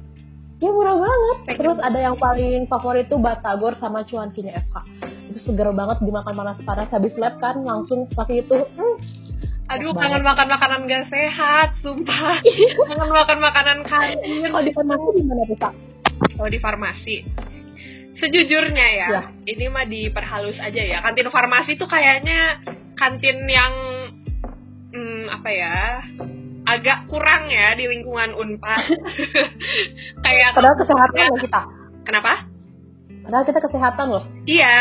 Ya 0.57 0.73
murah 0.73 0.97
banget. 0.97 1.37
Pengen. 1.45 1.59
terus 1.59 1.77
ada 1.83 1.99
yang 2.01 2.15
paling 2.17 2.65
favorit 2.65 3.05
tuh 3.11 3.21
batagor 3.21 3.77
sama 3.77 4.01
cuankinya 4.07 4.57
FK 4.57 4.75
itu 4.89 5.16
seger 5.41 5.69
banget 5.73 5.97
dimakan 6.01 6.33
panas-panas 6.33 6.89
habis 6.89 7.13
lab 7.17 7.37
kan 7.37 7.61
langsung 7.61 8.05
pakai 8.13 8.41
itu 8.45 8.57
hmm, 8.57 8.95
Aduh, 9.67 9.91
kangen 9.91 10.23
makan 10.23 10.47
makanan 10.47 10.87
gak 10.87 11.11
sehat, 11.11 11.75
sumpah. 11.83 12.39
kangen 12.87 13.11
makan 13.11 13.37
makanan 13.43 13.77
kantin. 13.83 14.47
kalau 14.47 14.63
di 14.63 14.71
farmasi 14.71 15.07
gimana 15.11 15.43
tuh 15.43 15.57
Kak? 15.59 15.73
Kalau 16.39 16.47
di 16.47 16.59
farmasi, 16.63 17.15
sejujurnya 18.15 18.87
ya, 18.95 19.07
Ya. 19.11 19.21
ini 19.43 19.67
mah 19.67 19.83
diperhalus 19.83 20.55
aja 20.63 20.81
ya. 20.81 21.03
Kantin 21.03 21.27
farmasi 21.27 21.75
tuh 21.75 21.83
kayaknya 21.91 22.63
kantin 22.95 23.43
yang 23.43 23.73
hmm, 24.95 25.35
apa 25.35 25.49
ya 25.51 25.75
agak 26.67 27.11
kurang 27.11 27.51
ya 27.51 27.75
di 27.75 27.91
lingkungan 27.91 28.39
Unpad. 28.39 28.83
Kayak 30.25 30.55
Padahal 30.55 30.79
kesehatan 30.79 31.23
loh 31.27 31.39
kita. 31.43 31.61
Kenapa? 32.07 32.33
Padahal 33.27 33.43
kita 33.43 33.59
kesehatan 33.59 34.05
loh. 34.07 34.23
Iya, 34.47 34.75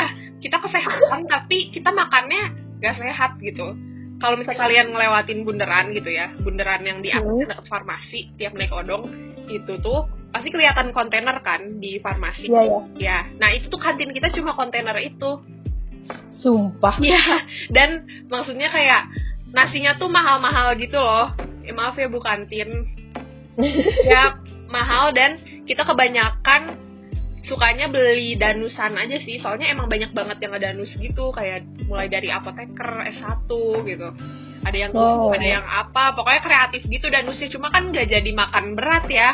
kita 0.46 0.62
kesehatan 0.62 1.26
tapi 1.26 1.74
kita 1.74 1.90
makannya 1.90 2.54
gak 2.78 3.02
sehat 3.02 3.34
gitu. 3.42 3.74
Kalau 4.16 4.38
misalnya 4.38 4.62
kalian 4.64 4.86
ngelewatin 4.94 5.44
bundaran 5.44 5.92
gitu 5.92 6.08
ya, 6.08 6.32
bundaran 6.40 6.86
yang 6.86 7.04
di 7.04 7.12
atas 7.12 7.26
Hmm. 7.26 7.42
dekat 7.42 7.66
farmasi, 7.68 8.32
tiap 8.40 8.54
naik 8.56 8.72
odong 8.72 9.10
itu 9.50 9.76
tuh 9.82 10.08
pasti 10.32 10.48
kelihatan 10.54 10.94
kontainer 10.94 11.36
kan 11.44 11.82
di 11.82 12.00
farmasi. 12.00 12.48
Iya 12.48 12.62
ya. 12.62 12.80
Ya, 12.96 13.18
nah 13.36 13.52
itu 13.52 13.68
tuh 13.68 13.76
kantin 13.82 14.14
kita 14.14 14.32
cuma 14.32 14.56
kontainer 14.56 14.96
itu. 15.02 15.42
Sumpah. 16.38 16.96
Iya, 17.02 17.18
dan 17.76 18.06
maksudnya 18.30 18.70
kayak 18.70 19.10
nasinya 19.50 19.98
tuh 19.98 20.08
mahal-mahal 20.08 20.78
gitu 20.78 20.96
loh. 20.96 21.34
Eh, 21.66 21.74
maaf 21.74 21.98
ya 21.98 22.06
bu 22.06 22.22
kantin. 22.22 22.86
ya 24.12 24.38
mahal 24.70 25.10
dan 25.12 25.40
kita 25.66 25.82
kebanyakan 25.82 26.85
sukanya 27.46 27.86
beli 27.90 28.34
danusan 28.36 28.98
aja 28.98 29.16
sih. 29.22 29.38
Soalnya 29.40 29.70
emang 29.72 29.86
banyak 29.86 30.10
banget 30.12 30.38
yang 30.42 30.54
danus 30.58 30.92
gitu, 30.98 31.30
kayak 31.32 31.66
mulai 31.86 32.10
dari 32.10 32.28
apoteker 32.30 33.06
S1 33.18 33.50
gitu. 33.86 34.08
Ada 34.66 34.76
yang 34.76 34.92
Oh. 34.98 35.30
ada 35.30 35.46
yang 35.46 35.62
apa, 35.62 36.18
pokoknya 36.18 36.42
kreatif 36.42 36.82
gitu 36.90 37.06
danusnya. 37.06 37.48
Cuma 37.50 37.70
kan 37.70 37.94
nggak 37.94 38.10
jadi 38.10 38.30
makan 38.34 38.74
berat 38.74 39.06
ya. 39.06 39.30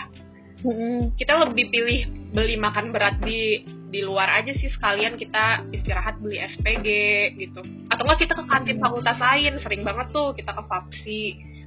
Kita 1.17 1.33
lebih 1.49 1.73
pilih 1.73 2.01
beli 2.33 2.57
makan 2.57 2.95
berat 2.95 3.19
di 3.21 3.67
di 3.93 4.01
luar 4.01 4.41
aja 4.41 4.57
sih 4.57 4.73
sekalian 4.73 5.21
kita 5.21 5.69
istirahat 5.69 6.17
beli 6.17 6.41
SPG 6.41 6.89
gitu 7.37 7.61
atau 7.93 8.03
enggak 8.09 8.25
kita 8.25 8.33
ke 8.41 8.45
kantin 8.49 8.81
fakultas 8.81 9.21
lain 9.21 9.61
sering 9.61 9.85
banget 9.85 10.09
tuh 10.17 10.33
kita 10.33 10.49
ke 10.49 10.63
Fapsi 10.65 11.23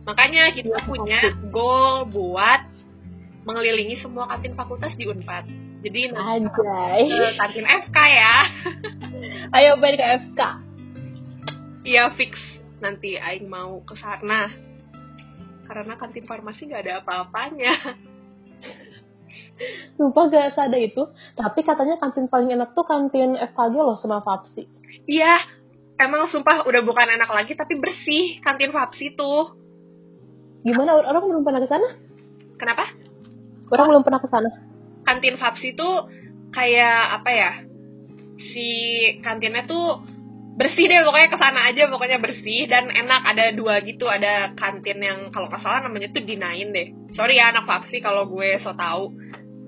makanya 0.09 0.49
kita 0.57 0.73
Iya, 0.73 0.89
punya 0.89 1.21
goal 1.53 2.09
buat 2.09 2.65
mengelilingi 3.45 4.01
semua 4.01 4.25
kantin 4.33 4.57
fakultas 4.57 4.97
di 4.97 5.05
Unpad 5.05 5.45
jadi 5.85 6.01
nanti 6.09 6.49
Anjay. 6.49 7.37
kantin 7.37 7.65
FK 7.85 7.97
ya 8.01 8.35
Ayo 9.55 9.77
main 9.77 9.93
ke 9.93 10.05
FK. 10.25 10.41
iya 11.85 12.09
fix 12.17 12.33
nanti 12.81 13.15
Aing 13.15 13.45
mau 13.45 13.77
ke 13.85 13.93
sana 13.95 14.49
karena 15.65 15.93
kantin 15.95 16.25
farmasi 16.25 16.65
nggak 16.65 16.81
ada 16.81 16.93
apa-apanya 17.01 17.73
Sumpah 19.95 20.27
gak 20.27 20.55
ada 20.55 20.79
itu. 20.79 21.11
Tapi 21.35 21.59
katanya 21.63 21.99
kantin 21.99 22.27
paling 22.27 22.51
enak 22.51 22.71
tuh 22.71 22.83
kantin 22.83 23.35
FKG 23.35 23.75
loh 23.75 23.95
sama 23.95 24.19
Fapsi. 24.19 24.63
iya 25.07 25.39
emang 25.95 26.27
sumpah 26.27 26.63
udah 26.63 26.81
bukan 26.83 27.07
enak 27.07 27.27
lagi 27.29 27.55
tapi 27.55 27.75
bersih 27.79 28.39
kantin 28.39 28.71
Fapsi 28.71 29.15
tuh 29.15 29.55
Gimana? 30.65 30.97
Orang 30.97 31.29
belum 31.29 31.43
pernah 31.45 31.61
ke 31.61 31.69
sana? 31.69 31.87
kenapa 32.57 32.89
Orang 33.69 33.85
belum 33.91 34.03
pernah 34.03 34.21
ke 34.23 34.29
sana. 34.31 34.49
Kantin 35.05 35.37
Fapsi 35.37 35.77
tuh 35.77 36.09
kayak 36.51 37.21
apa 37.21 37.29
ya 37.31 37.51
si 38.51 38.69
kantinnya 39.23 39.63
tuh 39.69 40.03
bersih 40.55 40.87
deh 40.87 41.03
pokoknya 41.03 41.29
ke 41.35 41.37
sana 41.39 41.67
aja 41.67 41.83
pokoknya 41.91 42.17
bersih 42.23 42.67
dan 42.71 42.87
enak. 42.87 43.21
Ada 43.27 43.51
dua 43.55 43.83
gitu 43.83 44.07
ada 44.07 44.55
kantin 44.55 45.03
yang 45.03 45.29
kalau 45.31 45.51
nggak 45.51 45.61
salah 45.61 45.83
namanya 45.83 46.11
tuh 46.15 46.23
dinain 46.23 46.71
deh. 46.71 46.91
Sorry 47.15 47.39
ya 47.39 47.51
anak 47.51 47.67
Fapsi 47.67 47.99
kalau 47.99 48.27
gue 48.27 48.59
so 48.63 48.71
tau. 48.75 49.11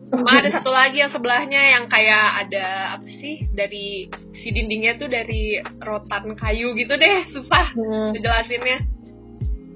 Sama 0.08 0.40
ada 0.40 0.48
satu 0.56 0.72
lagi 0.72 1.04
yang 1.04 1.12
sebelahnya 1.12 1.60
yang 1.76 1.92
kayak 1.92 2.48
ada 2.48 2.96
apa 2.96 3.08
sih 3.20 3.44
dari 3.52 4.08
si 4.40 4.56
dindingnya 4.56 4.96
tuh 4.96 5.12
dari 5.12 5.60
rotan 5.84 6.32
kayu 6.40 6.72
gitu 6.80 6.96
deh 6.96 7.28
susah 7.36 7.76
Hmm. 7.76 8.16
ngejelasinnya. 8.16 8.88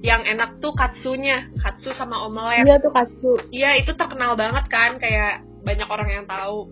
Yang 0.02 0.22
enak 0.34 0.50
tuh 0.64 0.72
katsunya 0.74 1.46
katsu 1.60 1.92
sama 1.94 2.24
omelet 2.26 2.64
Iya 2.64 2.80
tuh 2.80 2.90
katsu. 2.96 3.32
Iya 3.52 3.70
itu 3.84 3.92
terkenal 3.94 4.32
banget 4.34 4.64
kan 4.72 4.96
kayak 4.96 5.44
banyak 5.62 5.88
orang 5.88 6.08
yang 6.10 6.24
tahu. 6.26 6.70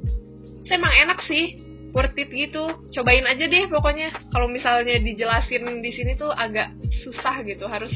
Terus 0.62 0.70
emang 0.76 0.92
enak 0.92 1.18
sih, 1.24 1.58
worth 1.94 2.18
it 2.18 2.30
gitu. 2.30 2.70
Cobain 2.94 3.26
aja 3.26 3.44
deh 3.46 3.64
pokoknya. 3.70 4.14
Kalau 4.30 4.46
misalnya 4.50 4.98
dijelasin 5.00 5.82
di 5.82 5.90
sini 5.94 6.14
tuh 6.18 6.30
agak 6.30 6.74
susah 7.06 7.42
gitu, 7.46 7.66
harus 7.66 7.90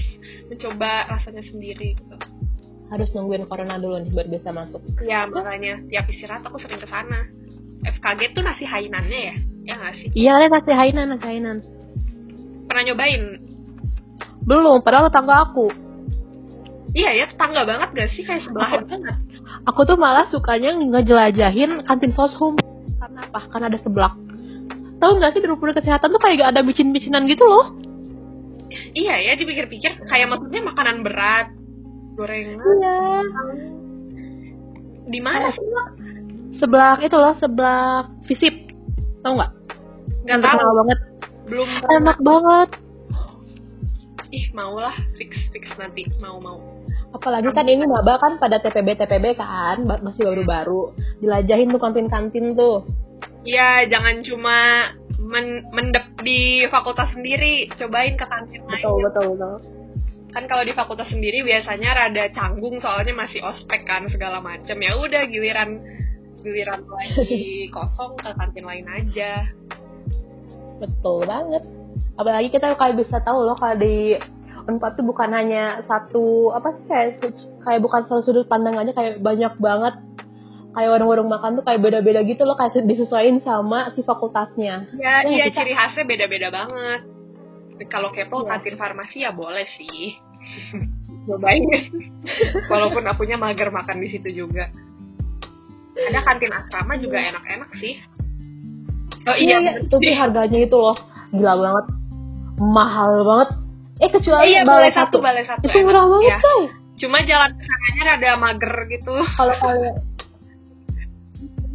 mencoba 0.48 1.10
rasanya 1.10 1.42
sendiri 1.46 1.98
gitu. 1.98 2.16
Harus 2.88 3.10
nungguin 3.16 3.48
corona 3.50 3.80
dulu 3.80 4.00
nih 4.00 4.12
baru 4.12 4.28
bisa 4.38 4.50
masuk. 4.54 4.80
Ya 5.02 5.26
makanya 5.26 5.82
tiap 5.88 6.06
istirahat 6.08 6.46
aku 6.46 6.60
sering 6.62 6.78
ke 6.78 6.88
sana. 6.88 7.26
FKG 7.84 8.32
tuh 8.32 8.40
nasi 8.40 8.64
hainannya 8.64 9.20
ya, 9.28 9.36
ya 9.68 9.74
nggak 9.76 9.94
sih? 10.00 10.08
Iya, 10.16 10.48
nasi 10.48 10.72
Hainan, 10.72 11.12
nasi 11.12 11.26
Hainan. 11.28 11.60
Pernah 12.64 12.82
nyobain? 12.88 13.22
Belum, 14.48 14.80
padahal 14.80 15.12
tetangga 15.12 15.44
aku. 15.48 15.68
Iya 16.96 17.10
ya, 17.12 17.24
tetangga 17.28 17.66
banget 17.66 17.88
gak 17.92 18.10
sih 18.14 18.22
kayak 18.22 18.46
sebelahan 18.46 18.86
banget. 18.86 19.16
Aku 19.64 19.88
tuh 19.88 19.96
malah 19.96 20.28
sukanya 20.28 20.76
ngejelajahin 20.76 21.88
kantin 21.88 22.12
soshum. 22.12 22.60
Karena 23.00 23.20
apa? 23.24 23.40
Karena 23.48 23.66
ada 23.72 23.80
seblak. 23.80 24.12
Tahu 25.00 25.10
nggak 25.20 25.32
sih 25.32 25.40
di 25.40 25.48
rumah 25.48 25.72
kesehatan 25.72 26.08
tuh 26.12 26.20
kayak 26.20 26.36
gak 26.40 26.50
ada 26.56 26.60
micin-micinan 26.64 27.24
gitu 27.28 27.44
loh. 27.44 27.72
Iya 28.92 29.14
ya, 29.20 29.32
dipikir-pikir 29.38 30.04
kayak 30.08 30.26
maksudnya 30.28 30.64
makanan 30.64 31.04
berat, 31.06 31.46
gorengan. 32.16 32.58
Iya. 32.58 32.98
Di 35.04 35.20
mana 35.20 35.52
sih? 35.52 35.62
Seblak 36.56 37.02
itu 37.02 37.16
loh, 37.16 37.34
seblak 37.38 38.08
visip. 38.24 38.54
Tahu 39.20 39.32
nggak? 39.36 39.52
Gak 40.24 40.30
Yang 40.30 40.40
tahu. 40.42 40.72
banget. 40.80 40.98
Belum 41.44 41.68
Enak 41.92 42.18
banget. 42.20 42.70
ih 44.34 44.50
mau 44.50 44.74
lah 44.74 44.96
fix 45.14 45.30
fix 45.54 45.62
nanti 45.78 46.10
mau 46.18 46.42
mau 46.42 46.58
Apalagi 47.14 47.50
kan 47.54 47.66
ini 47.70 47.86
maba 47.86 48.18
kan 48.18 48.42
pada 48.42 48.58
TPB 48.58 48.98
TPB 48.98 49.38
kan, 49.38 49.86
masih 49.86 50.26
baru-baru. 50.26 50.90
Jelajahin 51.22 51.70
tuh 51.70 51.78
kantin-kantin 51.78 52.58
tuh. 52.58 52.82
Iya 53.46 53.86
jangan 53.86 54.24
cuma 54.26 54.58
men 55.24 55.64
mendep 55.72 56.04
di 56.20 56.64
fakultas 56.68 57.12
sendiri 57.16 57.68
cobain 57.76 58.16
ke 58.16 58.26
kantin 58.28 58.60
lain 58.68 58.84
Betul, 58.84 58.98
betul, 59.08 59.28
betul. 59.36 59.54
kan 60.34 60.44
kalau 60.50 60.64
di 60.66 60.74
fakultas 60.74 61.08
sendiri 61.08 61.40
biasanya 61.46 61.90
rada 61.94 62.24
canggung 62.34 62.76
soalnya 62.82 63.14
masih 63.14 63.40
ospek 63.40 63.86
kan 63.88 64.04
segala 64.10 64.42
macem 64.42 64.76
ya 64.82 64.92
udah 64.98 65.22
giliran 65.30 65.80
giliran 66.42 66.82
lagi 66.84 67.68
kosong 67.74 68.18
ke 68.20 68.30
kantin 68.36 68.64
lain 68.66 68.86
aja 68.90 69.48
Betul 70.74 71.24
banget. 71.24 71.62
Apalagi 72.18 72.48
kita 72.50 72.74
kayak 72.74 72.98
bisa 72.98 73.22
tahu 73.22 73.46
loh 73.46 73.56
kalau 73.58 73.78
di 73.78 74.18
Unpad 74.64 74.96
tuh 74.96 75.04
bukan 75.04 75.28
hanya 75.30 75.84
satu 75.84 76.48
apa 76.50 76.72
sih 76.72 76.84
kayak 76.86 77.08
kayak 77.60 77.80
bukan 77.80 78.00
satu 78.04 78.22
sudut 78.22 78.46
pandang 78.46 78.74
aja 78.74 78.90
kayak 78.90 79.20
banyak 79.20 79.52
banget. 79.58 79.94
Kayak 80.74 80.90
warung-warung 80.90 81.28
makan 81.28 81.54
tuh 81.54 81.62
kayak 81.62 81.80
beda-beda 81.80 82.20
gitu 82.22 82.42
loh 82.42 82.56
kayak 82.56 82.74
disesuaikan 82.90 83.38
sama 83.40 83.92
si 83.92 84.00
fakultasnya. 84.00 84.88
ya 84.90 85.22
Ya, 85.22 85.28
iya 85.28 85.44
kita- 85.46 85.60
ciri 85.60 85.72
khasnya 85.72 86.04
beda-beda 86.04 86.48
banget. 86.48 87.00
Kalau 87.86 88.08
kepo 88.10 88.42
Iya. 88.42 88.48
kantin 88.54 88.76
farmasi 88.76 89.16
ya 89.20 89.30
boleh 89.30 89.66
sih. 89.74 90.16
Cobain. 91.26 91.64
Walaupun 92.72 93.04
akunya 93.04 93.36
mager 93.36 93.68
makan 93.68 93.96
di 93.98 94.08
situ 94.08 94.28
juga. 94.34 94.68
Ada 95.94 96.20
kantin 96.20 96.52
asrama 96.52 96.96
juga 96.96 97.20
enak-enak 97.22 97.70
sih. 97.76 97.96
Oh 99.24 99.32
iya, 99.32 99.56
iya, 99.56 99.72
bener 99.80 99.88
tapi 99.88 100.10
harganya 100.10 100.58
itu 100.60 100.76
loh. 100.76 100.96
Gila 101.30 101.54
banget, 101.56 101.86
mahal 102.60 103.24
banget. 103.24 103.50
Eh 103.96 104.08
kecuali 104.08 104.50
iya 104.50 104.62
balai 104.62 104.88
balai 104.88 104.92
satu 104.92 105.16
balai 105.18 105.44
satu 105.44 105.62
itu 105.62 105.72
enak. 105.72 105.84
murah 105.84 106.04
banget 106.04 106.26
Iya. 106.26 106.38
coy. 106.40 106.62
cuma 106.94 107.18
jalan 107.20 107.50
ke 107.52 107.62
sananya 107.64 108.02
rada 108.08 108.30
mager 108.36 108.74
gitu 108.88 109.14
Kalau 109.32 109.54
kalian 109.56 109.94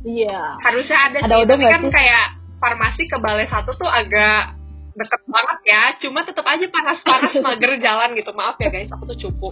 Iya. 0.02 0.40
harusnya 0.60 0.98
ada, 1.06 1.18
Ada 1.22 1.36
sih 1.36 1.44
tapi 1.46 1.64
kan 1.66 1.82
sih? 1.82 1.92
kayak 1.92 2.26
farmasi 2.58 3.04
ke 3.06 3.18
balai 3.18 3.46
satu 3.46 3.72
tuh 3.74 3.86
agak 3.86 4.56
deket 4.92 5.22
banget 5.26 5.60
ya 5.66 5.84
cuma 5.98 6.20
tetap 6.22 6.44
aja 6.46 6.66
panas-panas 6.66 7.32
mager 7.46 7.72
jalan 7.78 8.12
gitu 8.14 8.32
maaf 8.32 8.56
ya 8.58 8.68
guys 8.68 8.88
aku 8.90 9.04
tuh 9.08 9.20
cupu 9.22 9.48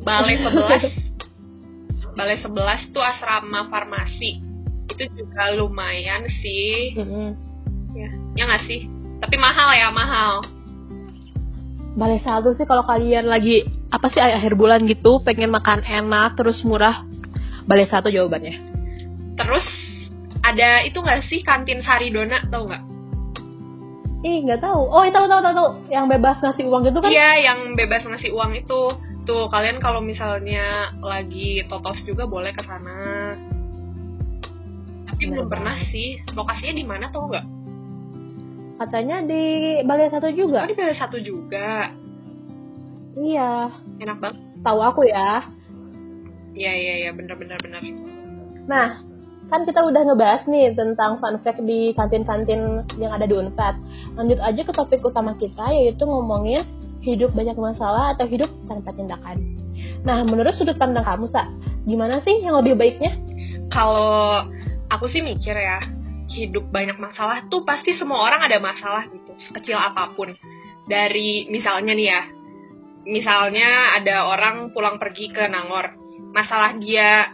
balai 0.00 0.34
11 0.42 0.94
balai 2.12 2.36
11 2.36 2.50
tuh 2.90 2.98
asrama 3.00 3.66
farmasi 3.66 4.42
itu 4.88 5.04
juga 5.14 5.54
lumayan 5.54 6.26
sih 6.36 6.94
Mm-mm. 6.96 7.28
ya 7.94 8.10
ya 8.34 8.42
nggak 8.44 8.62
sih 8.64 8.82
tapi 9.18 9.36
mahal 9.36 9.68
ya 9.74 9.88
mahal 9.90 10.46
Balai 11.98 12.22
satu 12.22 12.54
sih 12.54 12.62
kalau 12.62 12.86
kalian 12.86 13.26
lagi 13.26 13.66
apa 13.90 14.06
sih 14.12 14.22
akhir 14.22 14.54
bulan 14.54 14.86
gitu 14.86 15.18
pengen 15.24 15.50
makan 15.50 15.82
enak 15.82 16.38
terus 16.38 16.62
murah 16.62 17.02
balai 17.66 17.90
satu 17.90 18.06
jawabannya 18.12 18.54
terus 19.34 19.66
ada 20.46 20.86
itu 20.86 20.94
nggak 20.94 21.26
sih 21.26 21.42
kantin 21.42 21.82
Saridona 21.82 22.46
tau 22.46 22.70
nggak 22.70 22.84
ih 24.22 24.46
nggak 24.46 24.62
tahu 24.62 24.78
oh 24.78 25.02
tahu 25.10 25.26
tahu 25.26 25.40
tahu 25.42 25.54
tahu 25.54 25.68
yang 25.90 26.06
bebas 26.06 26.38
ngasih 26.38 26.64
uang 26.70 26.82
gitu 26.86 26.98
kan 27.02 27.10
Iya, 27.10 27.30
yang 27.50 27.58
bebas 27.78 28.02
ngasih 28.02 28.30
uang 28.34 28.52
itu. 28.58 28.82
Tuh, 29.28 29.44
kalian 29.52 29.76
kalau 29.78 30.00
misalnya 30.00 30.88
lagi 31.04 31.60
totos 31.68 32.00
juga 32.08 32.24
boleh 32.24 32.48
ke 32.56 32.64
sana. 32.64 33.36
Tapi 35.04 35.22
belum 35.28 35.52
pernah 35.52 35.76
sih. 35.92 36.16
Lokasinya 36.32 36.74
di 36.74 36.84
mana 36.88 37.12
tau 37.12 37.28
nggak? 37.28 37.46
Katanya 38.78 39.26
di 39.26 39.42
Balai 39.82 40.08
Satu 40.08 40.30
juga. 40.30 40.62
Oh, 40.62 40.70
di 40.70 40.78
Balai 40.78 40.96
Satu 40.96 41.18
juga. 41.18 41.90
Iya. 43.18 43.74
Enak 43.98 44.16
banget. 44.22 44.38
Tahu 44.62 44.80
aku 44.82 45.02
ya. 45.10 45.46
Iya, 46.54 46.72
iya, 46.74 46.94
iya, 47.06 47.10
bener, 47.14 47.34
bener, 47.38 47.58
bener. 47.62 47.82
Nah, 48.66 49.02
kan 49.50 49.64
kita 49.66 49.80
udah 49.82 50.02
ngebahas 50.06 50.42
nih 50.46 50.74
tentang 50.74 51.18
fun 51.18 51.38
fact 51.42 51.62
di 51.66 51.94
kantin-kantin 51.94 52.86
yang 53.00 53.14
ada 53.14 53.26
di 53.26 53.34
Unpad. 53.34 53.74
Lanjut 54.14 54.38
aja 54.42 54.60
ke 54.62 54.72
topik 54.74 55.02
utama 55.02 55.34
kita, 55.38 55.70
yaitu 55.74 56.06
ngomongin 56.06 56.66
hidup 57.02 57.34
banyak 57.34 57.54
masalah 57.58 58.14
atau 58.14 58.26
hidup 58.26 58.50
tanpa 58.66 58.94
tindakan. 58.94 59.38
Nah, 60.02 60.22
menurut 60.26 60.54
sudut 60.58 60.78
pandang 60.78 61.06
kamu, 61.06 61.30
Sa, 61.30 61.46
gimana 61.86 62.22
sih 62.22 62.42
yang 62.42 62.58
lebih 62.58 62.74
baiknya? 62.78 63.14
Kalau 63.70 64.46
aku 64.90 65.06
sih 65.10 65.22
mikir 65.22 65.54
ya, 65.54 65.78
hidup 66.28 66.68
banyak 66.68 67.00
masalah 67.00 67.44
tuh 67.48 67.64
pasti 67.64 67.96
semua 67.96 68.20
orang 68.28 68.44
ada 68.44 68.60
masalah 68.60 69.08
gitu, 69.08 69.32
sekecil 69.48 69.76
apa 69.80 70.12
pun. 70.12 70.36
Dari 70.88 71.48
misalnya 71.48 71.92
nih 71.96 72.08
ya, 72.08 72.22
misalnya 73.08 73.96
ada 73.96 74.28
orang 74.28 74.72
pulang 74.76 75.00
pergi 75.00 75.32
ke 75.32 75.48
Nangor, 75.48 75.96
masalah 76.32 76.76
dia 76.76 77.32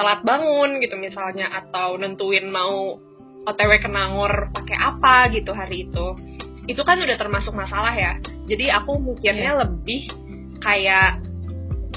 telat 0.00 0.24
bangun 0.24 0.80
gitu 0.80 0.96
misalnya 0.96 1.52
atau 1.52 2.00
nentuin 2.00 2.48
mau 2.48 2.96
OTW 3.44 3.70
ke 3.80 3.88
Nangor 3.88 4.48
pakai 4.52 4.76
apa 4.76 5.28
gitu 5.32 5.52
hari 5.52 5.88
itu. 5.88 6.16
Itu 6.68 6.84
kan 6.84 7.00
udah 7.00 7.16
termasuk 7.16 7.52
masalah 7.52 7.92
ya. 7.92 8.16
Jadi 8.48 8.72
aku 8.72 9.00
mikirnya 9.00 9.56
yeah. 9.56 9.60
lebih 9.64 10.08
kayak 10.60 11.20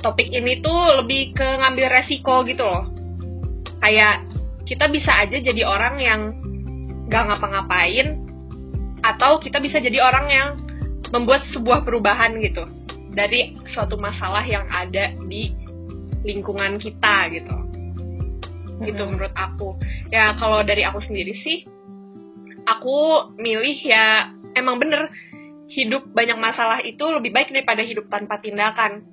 topik 0.04 0.32
ini 0.32 0.60
tuh 0.60 1.04
lebih 1.04 1.36
ke 1.36 1.48
ngambil 1.64 1.88
resiko 1.92 2.44
gitu 2.48 2.64
loh. 2.64 2.92
Kayak 3.80 4.33
kita 4.64 4.88
bisa 4.92 5.12
aja 5.24 5.38
jadi 5.40 5.62
orang 5.68 5.96
yang 6.00 6.22
gak 7.12 7.24
ngapa-ngapain 7.28 8.24
atau 9.04 9.38
kita 9.44 9.60
bisa 9.60 9.84
jadi 9.84 10.00
orang 10.00 10.28
yang 10.32 10.50
membuat 11.12 11.44
sebuah 11.52 11.84
perubahan 11.84 12.40
gitu 12.40 12.64
dari 13.14 13.54
suatu 13.70 14.00
masalah 14.00 14.42
yang 14.48 14.66
ada 14.72 15.14
di 15.28 15.54
lingkungan 16.24 16.80
kita 16.80 17.30
gitu. 17.30 17.56
Gitu 18.82 19.04
menurut 19.04 19.36
aku. 19.36 19.78
Ya 20.10 20.34
kalau 20.40 20.64
dari 20.66 20.88
aku 20.88 21.04
sendiri 21.04 21.36
sih 21.44 21.68
aku 22.64 23.32
milih 23.36 23.78
ya 23.84 24.32
emang 24.56 24.80
bener 24.80 25.12
hidup 25.70 26.08
banyak 26.16 26.40
masalah 26.40 26.80
itu 26.82 27.04
lebih 27.04 27.36
baik 27.36 27.52
daripada 27.52 27.84
hidup 27.84 28.08
tanpa 28.08 28.40
tindakan. 28.40 29.06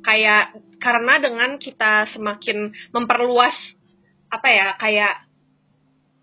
Kayak 0.00 0.56
karena 0.80 1.20
dengan 1.20 1.60
kita 1.60 2.08
semakin 2.16 2.72
memperluas 2.90 3.54
apa 4.30 4.48
ya 4.48 4.68
kayak 4.78 5.26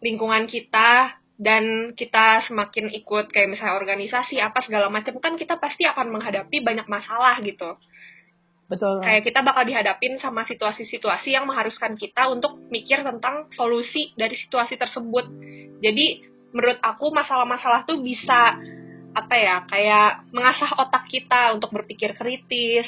lingkungan 0.02 0.48
kita 0.48 1.20
dan 1.38 1.94
kita 1.94 2.48
semakin 2.50 2.90
ikut 2.90 3.30
kayak 3.30 3.54
misalnya 3.54 3.78
organisasi 3.78 4.42
apa 4.42 4.66
segala 4.66 4.90
macam 4.90 5.22
kan 5.22 5.38
kita 5.38 5.62
pasti 5.62 5.86
akan 5.86 6.10
menghadapi 6.10 6.66
banyak 6.66 6.90
masalah 6.90 7.38
gitu. 7.46 7.78
Betul. 8.68 9.00
Kayak 9.00 9.24
kita 9.24 9.40
bakal 9.48 9.64
dihadapin 9.64 10.20
sama 10.20 10.44
situasi-situasi 10.44 11.32
yang 11.32 11.48
mengharuskan 11.48 11.96
kita 11.96 12.28
untuk 12.28 12.68
mikir 12.68 13.00
tentang 13.00 13.48
solusi 13.56 14.12
dari 14.20 14.36
situasi 14.36 14.76
tersebut. 14.76 15.26
Jadi 15.80 16.28
menurut 16.52 16.82
aku 16.84 17.14
masalah-masalah 17.16 17.88
tuh 17.88 18.02
bisa 18.04 18.60
apa 19.16 19.36
ya 19.40 19.64
kayak 19.72 20.30
mengasah 20.36 20.74
otak 20.84 21.08
kita 21.08 21.56
untuk 21.56 21.72
berpikir 21.74 22.12
kritis 22.18 22.86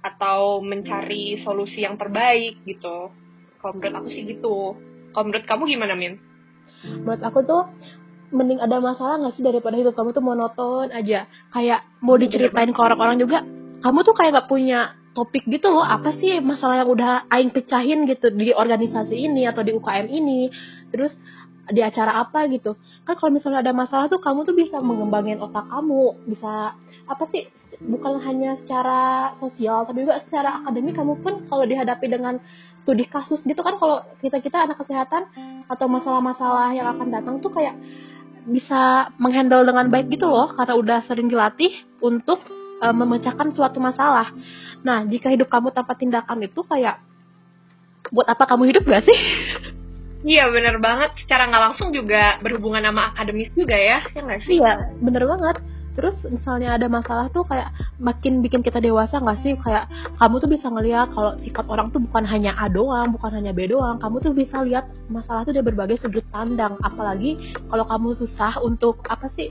atau 0.00 0.62
mencari 0.64 1.42
solusi 1.44 1.84
yang 1.84 2.00
terbaik 2.00 2.62
gitu. 2.64 3.12
Kalau 3.58 3.72
menurut 3.76 3.94
aku 3.98 4.08
sih 4.10 4.22
gitu. 4.24 4.78
Kalau 5.14 5.24
menurut 5.28 5.44
kamu 5.46 5.62
gimana 5.66 5.94
Min? 5.98 6.14
menurut 6.84 7.22
aku 7.22 7.42
tuh 7.42 7.62
mending 8.28 8.60
ada 8.60 8.78
masalah 8.78 9.18
gak 9.24 9.40
sih 9.40 9.44
daripada 9.44 9.74
hidup 9.80 9.96
kamu 9.96 10.12
tuh 10.12 10.24
monoton 10.24 10.92
aja 10.92 11.26
kayak 11.50 11.80
mau 12.04 12.20
diceritain 12.20 12.70
ke 12.70 12.80
orang-orang 12.80 13.16
juga 13.16 13.42
kamu 13.80 13.98
tuh 14.04 14.14
kayak 14.14 14.30
gak 14.36 14.48
punya 14.52 14.92
topik 15.16 15.48
gitu 15.48 15.72
loh 15.72 15.82
apa 15.82 16.14
sih 16.20 16.38
masalah 16.44 16.84
yang 16.84 16.90
udah 16.92 17.12
aing 17.32 17.50
pecahin 17.50 18.04
gitu 18.04 18.30
di 18.30 18.52
organisasi 18.52 19.16
ini 19.16 19.48
atau 19.48 19.64
di 19.64 19.72
UKM 19.74 20.06
ini 20.06 20.52
terus 20.92 21.10
di 21.68 21.80
acara 21.84 22.20
apa 22.20 22.46
gitu 22.52 22.76
kan 23.08 23.16
kalau 23.16 23.32
misalnya 23.32 23.64
ada 23.64 23.72
masalah 23.72 24.06
tuh 24.08 24.20
kamu 24.20 24.44
tuh 24.44 24.56
bisa 24.56 24.78
mengembangin 24.78 25.40
otak 25.40 25.66
kamu 25.68 26.16
bisa 26.28 26.76
apa 27.08 27.24
sih 27.32 27.48
bukan 27.78 28.18
hanya 28.26 28.58
secara 28.62 29.32
sosial 29.38 29.86
tapi 29.86 30.02
juga 30.02 30.18
secara 30.26 30.62
akademik 30.62 30.98
kamu 30.98 31.14
pun 31.22 31.46
kalau 31.46 31.62
dihadapi 31.62 32.10
dengan 32.10 32.42
studi 32.82 33.06
kasus 33.06 33.38
gitu 33.46 33.62
kan 33.62 33.78
kalau 33.78 34.02
kita 34.18 34.42
kita 34.42 34.66
anak 34.66 34.82
kesehatan 34.82 35.30
atau 35.70 35.86
masalah-masalah 35.86 36.74
yang 36.74 36.90
akan 36.90 37.08
datang 37.14 37.38
tuh 37.38 37.54
kayak 37.54 37.78
bisa 38.48 39.12
menghandle 39.20 39.62
dengan 39.62 39.86
baik 39.92 40.10
gitu 40.10 40.26
loh 40.26 40.50
karena 40.56 40.74
udah 40.74 40.98
sering 41.06 41.30
dilatih 41.30 41.70
untuk 42.02 42.42
uh, 42.80 42.94
memecahkan 42.96 43.52
suatu 43.52 43.76
masalah. 43.76 44.32
Nah, 44.80 45.04
jika 45.04 45.28
hidup 45.28 45.52
kamu 45.52 45.68
tanpa 45.70 45.92
tindakan 46.00 46.40
itu 46.48 46.64
kayak 46.64 46.96
buat 48.08 48.24
apa 48.24 48.48
kamu 48.48 48.72
hidup 48.72 48.88
gak 48.88 49.04
sih? 49.04 49.18
Iya 50.24 50.50
bener 50.50 50.82
banget, 50.82 51.14
secara 51.22 51.46
nggak 51.46 51.62
langsung 51.62 51.94
juga 51.94 52.42
berhubungan 52.42 52.82
sama 52.82 53.14
akademis 53.14 53.54
juga 53.54 53.78
ya, 53.78 54.02
ya 54.10 54.20
nggak 54.26 54.40
sih? 54.42 54.58
Iya, 54.58 54.74
bener 54.98 55.22
banget 55.30 55.56
terus 55.98 56.14
misalnya 56.30 56.78
ada 56.78 56.86
masalah 56.86 57.26
tuh 57.34 57.42
kayak 57.42 57.74
makin 57.98 58.38
bikin 58.38 58.62
kita 58.62 58.78
dewasa 58.78 59.18
nggak 59.18 59.42
sih? 59.42 59.58
Kayak 59.58 59.90
kamu 60.22 60.34
tuh 60.38 60.50
bisa 60.54 60.66
ngeliat 60.70 61.10
kalau 61.10 61.34
sifat 61.42 61.66
orang 61.66 61.90
tuh 61.90 61.98
bukan 61.98 62.22
hanya 62.22 62.54
A 62.54 62.70
doang 62.70 63.10
bukan 63.10 63.34
hanya 63.34 63.50
B 63.50 63.66
doang. 63.66 63.98
Kamu 63.98 64.22
tuh 64.22 64.30
bisa 64.30 64.62
lihat 64.62 64.86
masalah 65.10 65.42
tuh 65.42 65.50
dari 65.50 65.66
berbagai 65.66 65.98
sudut 65.98 66.22
pandang. 66.30 66.78
Apalagi 66.86 67.34
kalau 67.66 67.82
kamu 67.90 68.14
susah 68.14 68.62
untuk 68.62 69.02
apa 69.10 69.26
sih 69.34 69.50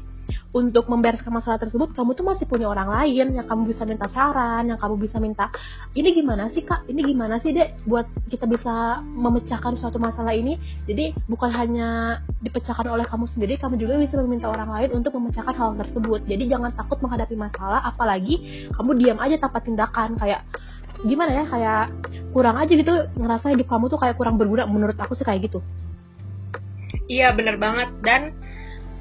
untuk 0.55 0.89
membereskan 0.89 1.29
masalah 1.29 1.59
tersebut 1.61 1.93
kamu 1.93 2.15
tuh 2.17 2.25
masih 2.25 2.45
punya 2.49 2.67
orang 2.71 2.89
lain 2.89 3.35
yang 3.35 3.45
kamu 3.45 3.71
bisa 3.71 3.83
minta 3.83 4.07
saran 4.09 4.67
yang 4.67 4.79
kamu 4.79 4.95
bisa 4.97 5.17
minta 5.21 5.51
ini 5.93 6.13
gimana 6.13 6.49
sih 6.53 6.63
kak? 6.63 6.87
Ini 6.87 7.01
gimana 7.03 7.39
sih 7.41 7.53
dek 7.53 7.85
buat 7.85 8.07
kita 8.29 8.45
bisa 8.47 9.01
memecahkan 9.01 9.77
suatu 9.77 9.97
masalah 9.97 10.33
ini? 10.33 10.57
Jadi 10.85 11.13
bukan 11.25 11.51
hanya 11.51 12.21
dipecahkan 12.41 12.87
oleh 12.87 13.05
kamu 13.05 13.25
sendiri 13.31 13.57
kamu 13.59 13.75
juga 13.81 13.99
bisa 13.99 14.15
meminta 14.21 14.47
orang 14.49 14.69
lain 14.71 14.89
untuk 14.97 15.15
memecahkan 15.17 15.55
hal 15.55 15.75
tersebut. 15.77 16.25
Jadi 16.25 16.43
jangan 16.49 16.71
takut 16.73 17.01
menghadapi 17.03 17.35
masalah 17.37 17.83
apalagi 17.85 18.67
kamu 18.73 18.91
diam 18.97 19.19
aja 19.21 19.37
tanpa 19.41 19.59
tindakan 19.61 20.15
kayak 20.17 20.43
gimana 21.05 21.29
ya 21.29 21.45
kayak 21.45 21.83
kurang 22.33 22.57
aja 22.57 22.73
gitu 22.73 22.93
ngerasa 23.17 23.53
hidup 23.53 23.69
kamu 23.69 23.85
tuh 23.89 23.99
kayak 24.01 24.15
kurang 24.17 24.37
berguna. 24.41 24.65
Menurut 24.65 24.97
aku 24.97 25.13
sih 25.17 25.25
kayak 25.25 25.49
gitu. 25.49 25.59
Iya 27.07 27.31
bener 27.33 27.55
banget. 27.55 27.89
Dan 28.03 28.35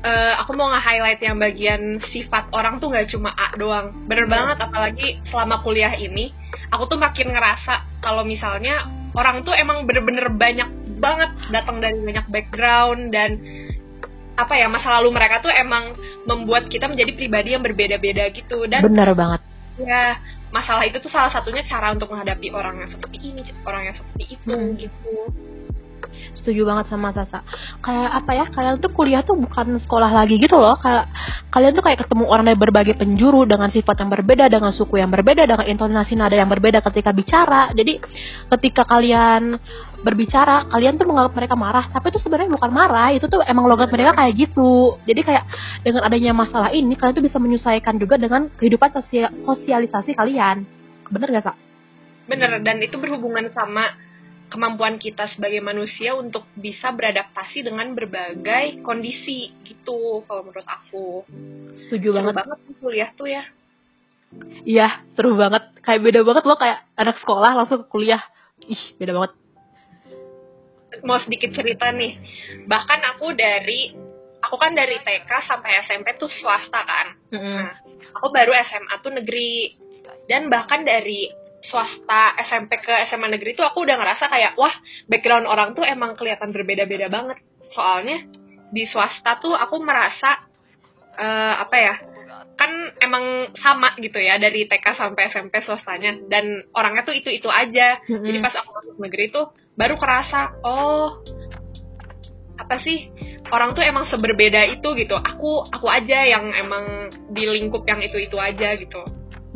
uh, 0.04 0.34
aku 0.42 0.52
mau 0.56 0.68
nge-highlight 0.74 1.20
yang 1.22 1.36
bagian 1.38 2.02
sifat 2.12 2.50
orang 2.52 2.82
tuh 2.82 2.92
nggak 2.92 3.08
cuma 3.12 3.32
A 3.32 3.54
doang. 3.56 3.94
Bener 4.04 4.26
banget, 4.28 4.60
apalagi 4.60 5.20
selama 5.30 5.62
kuliah 5.62 5.94
ini, 5.96 6.34
aku 6.72 6.90
tuh 6.90 6.98
makin 6.98 7.32
ngerasa 7.32 8.02
kalau 8.02 8.26
misalnya 8.26 8.88
orang 9.16 9.46
tuh 9.46 9.56
emang 9.56 9.88
bener-bener 9.88 10.28
banyak 10.28 10.68
banget 10.96 11.30
datang 11.52 11.80
dari 11.80 11.96
banyak 12.00 12.26
background 12.28 13.12
dan 13.12 13.40
apa 14.36 14.52
ya 14.52 14.68
masa 14.68 15.00
lalu 15.00 15.16
mereka 15.16 15.40
tuh 15.40 15.48
emang 15.48 15.96
membuat 16.28 16.68
kita 16.68 16.92
menjadi 16.92 17.16
pribadi 17.16 17.56
yang 17.56 17.64
berbeda-beda 17.64 18.28
gitu 18.36 18.68
dan 18.68 18.84
bener 18.84 19.16
banget 19.16 19.40
ya 19.80 20.20
masalah 20.52 20.84
itu 20.84 21.00
tuh 21.00 21.08
salah 21.08 21.32
satunya 21.32 21.64
cara 21.64 21.92
untuk 21.96 22.12
menghadapi 22.12 22.52
orang 22.52 22.84
yang 22.84 22.90
seperti 22.92 23.16
ini 23.32 23.40
orang 23.64 23.92
yang 23.92 23.96
seperti 23.96 24.24
itu 24.36 24.52
hmm. 24.52 24.76
gitu 24.76 25.12
setuju 26.38 26.62
banget 26.62 26.86
sama 26.92 27.10
Sasa. 27.10 27.42
Kayak 27.82 28.10
apa 28.22 28.30
ya 28.36 28.44
kalian 28.46 28.76
tuh 28.78 28.90
kuliah 28.94 29.22
tuh 29.26 29.34
bukan 29.34 29.82
sekolah 29.82 30.10
lagi 30.14 30.38
gitu 30.38 30.54
loh. 30.54 30.78
Kayak 30.78 31.10
kalian 31.50 31.72
tuh 31.74 31.84
kayak 31.84 31.98
ketemu 32.06 32.24
orang 32.30 32.44
dari 32.46 32.58
berbagai 32.58 32.94
penjuru 32.94 33.42
dengan 33.48 33.68
sifat 33.72 33.98
yang 33.98 34.10
berbeda 34.12 34.44
dengan 34.46 34.70
suku 34.70 35.02
yang 35.02 35.10
berbeda 35.10 35.42
dengan 35.48 35.66
intonasi 35.66 36.14
nada 36.14 36.38
yang 36.38 36.46
berbeda 36.46 36.84
ketika 36.86 37.10
bicara. 37.10 37.74
Jadi 37.74 37.98
ketika 38.54 38.86
kalian 38.86 39.58
berbicara 40.06 40.70
kalian 40.70 41.00
tuh 41.00 41.06
menganggap 41.10 41.34
mereka 41.34 41.54
marah. 41.58 41.84
Tapi 41.90 42.14
itu 42.14 42.22
sebenarnya 42.22 42.52
bukan 42.54 42.70
marah 42.70 43.10
itu 43.10 43.26
tuh 43.26 43.42
emang 43.42 43.66
logat 43.66 43.90
mereka 43.90 44.14
kayak 44.14 44.32
gitu. 44.38 45.00
Jadi 45.02 45.20
kayak 45.26 45.44
dengan 45.82 46.06
adanya 46.06 46.32
masalah 46.36 46.70
ini 46.70 46.94
kalian 46.94 47.14
tuh 47.16 47.26
bisa 47.26 47.42
menyesuaikan 47.42 47.98
juga 47.98 48.20
dengan 48.20 48.46
kehidupan 48.54 48.94
sosial 49.02 49.34
sosialisasi 49.42 50.14
kalian. 50.14 50.62
Bener 51.10 51.28
gak 51.34 51.50
kak? 51.50 51.56
Bener 52.26 52.58
dan 52.62 52.82
itu 52.82 52.98
berhubungan 52.98 53.46
sama 53.54 54.05
kemampuan 54.46 54.96
kita 54.96 55.26
sebagai 55.34 55.58
manusia 55.58 56.14
untuk 56.14 56.46
bisa 56.54 56.94
beradaptasi 56.94 57.66
dengan 57.66 57.90
berbagai 57.92 58.80
kondisi 58.86 59.50
gitu 59.66 60.22
kalau 60.26 60.46
menurut 60.46 60.66
aku. 60.66 61.26
Setuju 61.74 62.14
seru 62.14 62.16
banget. 62.22 62.34
banget 62.38 62.58
kuliah 62.78 63.10
tuh 63.18 63.28
ya. 63.28 63.44
Iya 64.62 64.88
seru 65.18 65.34
banget. 65.34 65.62
Kayak 65.82 66.00
beda 66.02 66.20
banget 66.22 66.44
loh 66.46 66.58
kayak 66.58 66.78
anak 66.94 67.16
sekolah 67.22 67.50
langsung 67.58 67.82
ke 67.82 67.86
kuliah. 67.90 68.22
Ih 68.66 68.82
beda 68.98 69.12
banget. 69.14 69.32
Mau 71.02 71.18
sedikit 71.22 71.50
cerita 71.52 71.90
nih. 71.90 72.16
Bahkan 72.70 73.00
aku 73.16 73.34
dari 73.34 73.92
aku 74.40 74.56
kan 74.56 74.72
dari 74.72 74.96
TK 75.02 75.30
sampai 75.50 75.82
SMP 75.86 76.14
tuh 76.16 76.30
swasta 76.30 76.80
kan. 76.86 77.06
Mm 77.34 77.38
-hmm. 77.38 77.56
nah 77.58 77.70
aku 78.14 78.26
baru 78.30 78.54
SMA 78.54 78.94
tuh 79.02 79.12
negeri. 79.12 79.74
Dan 80.26 80.50
bahkan 80.50 80.82
dari 80.82 81.45
swasta 81.64 82.36
SMP 82.46 82.78
ke 82.78 82.92
SMA 83.10 83.32
negeri 83.32 83.56
itu 83.56 83.64
aku 83.64 83.82
udah 83.82 83.96
ngerasa 83.96 84.28
kayak 84.28 84.52
wah 84.60 84.72
background 85.08 85.48
orang 85.48 85.72
tuh 85.72 85.82
emang 85.82 86.14
kelihatan 86.14 86.52
berbeda-beda 86.52 87.08
banget. 87.08 87.40
Soalnya 87.72 88.22
di 88.70 88.84
swasta 88.86 89.38
tuh 89.40 89.54
aku 89.56 89.80
merasa 89.80 90.46
uh, 91.16 91.54
apa 91.62 91.76
ya 91.76 91.94
kan 92.56 92.72
emang 93.04 93.52
sama 93.60 93.92
gitu 94.00 94.16
ya 94.16 94.40
dari 94.40 94.64
TK 94.64 94.96
sampai 94.96 95.28
SMP 95.28 95.60
swastanya 95.60 96.16
dan 96.32 96.64
orangnya 96.72 97.04
tuh 97.04 97.12
itu 97.12 97.28
itu 97.28 97.48
aja. 97.52 98.00
Mm-hmm. 98.04 98.24
jadi 98.24 98.38
pas 98.40 98.54
aku 98.64 98.70
masuk 98.72 98.96
negeri 99.00 99.24
tuh 99.28 99.52
baru 99.76 100.00
kerasa 100.00 100.56
oh 100.64 101.20
apa 102.56 102.80
sih 102.80 103.12
orang 103.52 103.76
tuh 103.76 103.84
emang 103.84 104.08
seberbeda 104.08 104.64
itu 104.72 104.88
gitu. 104.96 105.14
Aku 105.14 105.68
aku 105.68 105.86
aja 105.92 106.24
yang 106.24 106.50
emang 106.56 107.12
di 107.30 107.44
lingkup 107.44 107.84
yang 107.84 108.00
itu 108.00 108.16
itu 108.16 108.36
aja 108.40 108.74
gitu. 108.80 109.04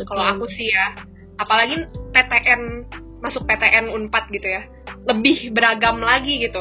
Kalau 0.00 0.24
aku 0.36 0.44
sih 0.52 0.68
ya 0.68 1.09
apalagi 1.40 1.88
PTN 2.12 2.84
masuk 3.24 3.48
PTN 3.48 3.88
Unpad 3.88 4.28
gitu 4.28 4.44
ya. 4.44 4.68
Lebih 5.08 5.56
beragam 5.56 6.00
lagi 6.04 6.44
gitu. 6.44 6.60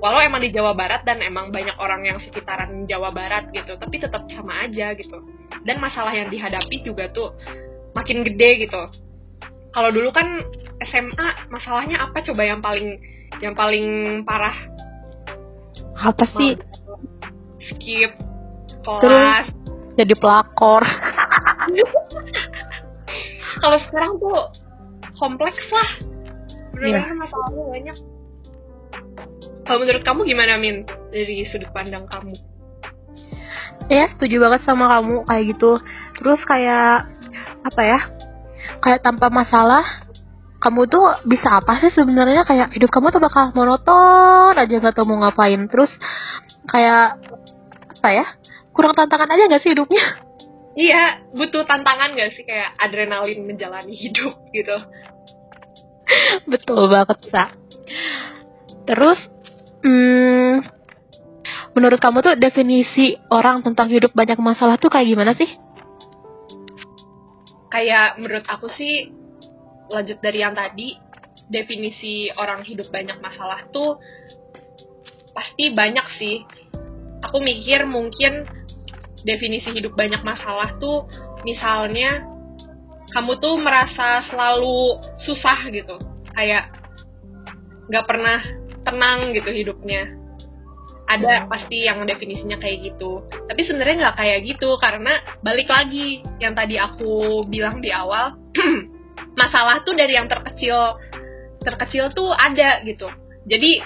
Walau 0.00 0.20
emang 0.20 0.44
di 0.44 0.52
Jawa 0.52 0.76
Barat 0.76 1.04
dan 1.08 1.24
emang 1.24 1.48
banyak 1.48 1.76
orang 1.80 2.04
yang 2.04 2.18
sekitaran 2.20 2.84
Jawa 2.84 3.08
Barat 3.12 3.48
gitu 3.52 3.76
tapi 3.76 4.00
tetap 4.00 4.24
sama 4.32 4.64
aja 4.64 4.96
gitu. 4.96 5.20
Dan 5.64 5.80
masalah 5.80 6.12
yang 6.12 6.28
dihadapi 6.32 6.84
juga 6.84 7.08
tuh 7.12 7.32
makin 7.92 8.24
gede 8.24 8.68
gitu. 8.68 8.82
Kalau 9.72 9.90
dulu 9.92 10.12
kan 10.12 10.44
SMA 10.84 11.50
masalahnya 11.52 12.04
apa 12.04 12.20
coba 12.20 12.42
yang 12.44 12.60
paling 12.60 13.00
yang 13.40 13.54
paling 13.56 14.20
parah? 14.24 14.56
Apa 15.94 16.24
sih? 16.36 16.56
Skip 17.64 18.12
kelas. 18.84 19.48
jadi 19.96 20.14
pelakor 20.18 20.84
kalau 23.60 23.78
sekarang 23.88 24.12
tuh 24.18 24.38
kompleks 25.18 25.64
lah. 25.70 25.90
Benar-benar 26.74 27.10
yeah. 27.14 27.18
masalahnya 27.18 27.64
banyak. 27.70 27.96
Kalau 29.64 29.78
menurut 29.80 30.02
kamu 30.04 30.20
gimana 30.28 30.60
Min? 30.60 30.84
Dari 31.14 31.46
sudut 31.48 31.70
pandang 31.72 32.04
kamu. 32.10 32.34
Ya 33.88 34.08
setuju 34.12 34.40
banget 34.40 34.64
sama 34.66 34.90
kamu 34.98 35.24
kayak 35.28 35.44
gitu. 35.56 35.72
Terus 36.20 36.40
kayak 36.44 37.08
apa 37.64 37.82
ya 37.82 38.00
kayak 38.84 39.00
tanpa 39.00 39.32
masalah 39.32 39.84
kamu 40.60 40.88
tuh 40.88 41.04
bisa 41.28 41.60
apa 41.60 41.80
sih 41.80 41.92
sebenarnya? 41.92 42.44
Kayak 42.44 42.72
hidup 42.76 42.90
kamu 42.92 43.12
tuh 43.12 43.20
bakal 43.20 43.52
monoton 43.52 44.56
aja 44.56 44.74
gak 44.80 44.94
tau 44.96 45.04
mau 45.04 45.20
ngapain. 45.20 45.60
Terus 45.68 45.92
kayak 46.68 47.20
apa 48.00 48.08
ya 48.12 48.24
kurang 48.72 48.96
tantangan 48.96 49.30
aja 49.32 49.48
gak 49.48 49.62
sih 49.64 49.72
hidupnya 49.72 50.02
iya 50.74 51.22
butuh 51.34 51.66
tantangan 51.66 52.14
gak 52.18 52.34
sih 52.34 52.44
kayak 52.46 52.74
adrenalin 52.78 53.46
menjalani 53.46 53.94
hidup 53.94 54.34
gitu 54.54 54.76
betul 56.50 56.90
banget 56.90 57.18
sa 57.32 57.54
terus 58.84 59.18
hmm, 59.80 60.74
menurut 61.74 61.98
kamu 61.98 62.22
tuh 62.22 62.34
definisi 62.38 63.18
orang 63.28 63.60
tentang 63.66 63.90
hidup 63.90 64.14
banyak 64.14 64.38
masalah 64.38 64.78
tuh 64.78 64.88
kayak 64.88 65.10
gimana 65.10 65.34
sih? 65.34 65.50
Kayak 67.68 68.22
menurut 68.22 68.46
aku 68.46 68.70
sih 68.70 69.10
lanjut 69.90 70.22
dari 70.22 70.40
yang 70.40 70.54
tadi 70.54 70.96
definisi 71.50 72.30
orang 72.38 72.64
hidup 72.64 72.88
banyak 72.88 73.18
masalah 73.18 73.66
tuh 73.74 73.98
pasti 75.34 75.74
banyak 75.74 76.06
sih. 76.16 76.46
Aku 77.26 77.42
mikir 77.42 77.84
mungkin 77.90 78.46
definisi 79.24 79.72
hidup 79.72 79.96
banyak 79.96 80.20
masalah 80.20 80.76
tuh 80.76 81.08
misalnya 81.42 82.28
kamu 83.12 83.36
tuh 83.40 83.54
merasa 83.60 84.24
selalu 84.28 85.00
susah 85.20 85.68
gitu. 85.72 85.96
Kayak 86.32 86.72
nggak 87.88 88.06
pernah 88.08 88.40
tenang 88.84 89.32
gitu 89.32 89.50
hidupnya. 89.50 90.12
Ada 91.04 91.44
pasti 91.52 91.84
yang 91.84 92.04
definisinya 92.08 92.56
kayak 92.56 92.94
gitu. 92.94 93.24
Tapi 93.28 93.60
sebenarnya 93.64 94.08
nggak 94.08 94.16
kayak 94.18 94.38
gitu 94.44 94.70
karena 94.80 95.20
balik 95.44 95.68
lagi 95.68 96.24
yang 96.40 96.56
tadi 96.56 96.80
aku 96.80 97.44
bilang 97.48 97.84
di 97.84 97.92
awal 97.92 98.40
masalah 99.40 99.84
tuh 99.84 99.92
dari 99.92 100.16
yang 100.16 100.26
terkecil 100.26 100.96
terkecil 101.60 102.08
tuh 102.16 102.32
ada 102.32 102.80
gitu. 102.88 103.08
Jadi 103.44 103.84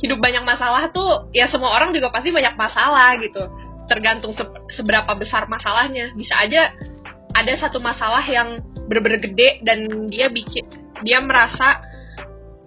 hidup 0.00 0.18
banyak 0.18 0.44
masalah 0.46 0.88
tuh 0.88 1.28
ya 1.36 1.50
semua 1.52 1.74
orang 1.74 1.92
juga 1.92 2.08
pasti 2.08 2.30
banyak 2.30 2.54
masalah 2.54 3.18
gitu 3.18 3.67
tergantung 3.88 4.36
se 4.36 4.44
seberapa 4.76 5.10
besar 5.16 5.48
masalahnya. 5.48 6.12
Bisa 6.14 6.36
aja 6.38 6.70
ada 7.34 7.52
satu 7.58 7.80
masalah 7.80 8.22
yang 8.28 8.60
bener-bener 8.88 9.20
gede 9.20 9.64
dan 9.64 10.08
dia 10.08 10.32
bikin 10.32 10.64
dia 11.04 11.20
merasa 11.20 11.84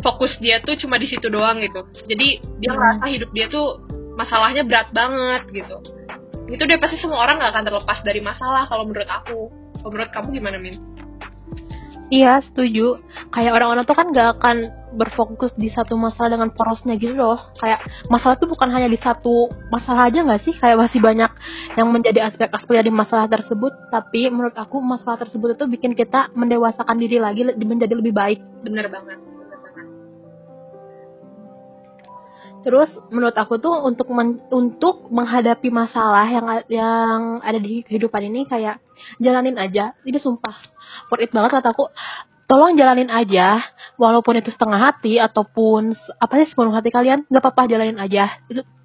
fokus 0.01 0.33
dia 0.41 0.61
tuh 0.65 0.77
cuma 0.81 0.97
di 0.97 1.07
situ 1.07 1.29
doang 1.29 1.61
gitu. 1.61 1.85
Jadi 2.09 2.41
dia 2.61 2.71
hmm. 2.73 2.77
ngerasa 2.77 3.05
hidup 3.09 3.29
dia 3.31 3.45
tuh 3.47 3.81
masalahnya 4.17 4.65
berat 4.65 4.89
banget 4.91 5.45
gitu. 5.53 5.77
Itu 6.51 6.67
deh 6.67 6.81
pasti 6.81 6.99
semua 6.99 7.23
orang 7.23 7.39
nggak 7.39 7.51
akan 7.53 7.65
terlepas 7.69 7.99
dari 8.03 8.19
masalah 8.19 8.67
kalau 8.67 8.83
menurut 8.89 9.07
aku. 9.07 9.39
Kalau 9.81 9.89
menurut 9.93 10.11
kamu 10.13 10.27
gimana 10.35 10.57
min? 10.61 10.77
Iya 12.11 12.43
setuju. 12.43 12.99
Kayak 13.31 13.55
orang-orang 13.55 13.87
tuh 13.87 13.95
kan 13.95 14.07
gak 14.11 14.29
akan 14.37 14.57
berfokus 14.93 15.55
di 15.57 15.71
satu 15.71 15.95
masalah 15.95 16.35
dengan 16.37 16.49
porosnya 16.51 16.95
gitu 16.99 17.15
loh. 17.15 17.39
Kayak 17.57 17.83
masalah 18.07 18.35
tuh 18.37 18.51
bukan 18.51 18.69
hanya 18.71 18.87
di 18.91 18.99
satu 18.99 19.49
masalah 19.71 20.11
aja 20.11 20.23
gak 20.23 20.41
sih? 20.43 20.53
Kayak 20.55 20.87
masih 20.87 20.99
banyak 20.99 21.31
yang 21.79 21.87
menjadi 21.89 22.31
aspek-aspek 22.31 22.73
dari 22.85 22.91
masalah 22.91 23.27
tersebut. 23.27 23.73
Tapi 23.89 24.29
menurut 24.29 24.55
aku 24.55 24.79
masalah 24.83 25.19
tersebut 25.19 25.57
itu 25.57 25.65
bikin 25.67 25.91
kita 25.95 26.29
mendewasakan 26.35 26.95
diri 26.99 27.17
lagi 27.17 27.47
menjadi 27.47 27.93
lebih 27.97 28.13
baik. 28.13 28.39
Bener 28.61 28.87
banget 28.91 29.31
Terus 32.61 32.89
menurut 33.09 33.33
aku 33.33 33.57
tuh 33.57 33.73
untuk 33.81 34.05
men, 34.13 34.37
untuk 34.53 35.09
menghadapi 35.09 35.73
masalah 35.73 36.29
yang 36.29 36.45
yang 36.69 37.41
ada 37.41 37.57
di 37.57 37.81
kehidupan 37.81 38.21
ini 38.29 38.45
kayak 38.45 38.77
jalanin 39.17 39.57
aja. 39.57 39.97
Ini 40.05 40.21
sumpah 40.21 40.55
worth 41.09 41.25
it 41.25 41.33
banget 41.33 41.57
kata 41.57 41.73
aku. 41.73 41.89
Tolong 42.51 42.75
jalanin 42.75 43.07
aja, 43.07 43.63
walaupun 43.95 44.43
itu 44.43 44.51
setengah 44.51 44.91
hati 44.91 45.15
ataupun 45.23 45.95
apa 46.19 46.33
sih 46.43 46.51
sepenuh 46.51 46.75
hati 46.75 46.91
kalian, 46.91 47.23
nggak 47.31 47.39
apa-apa 47.47 47.71
jalanin 47.71 47.95
aja. 47.95 48.27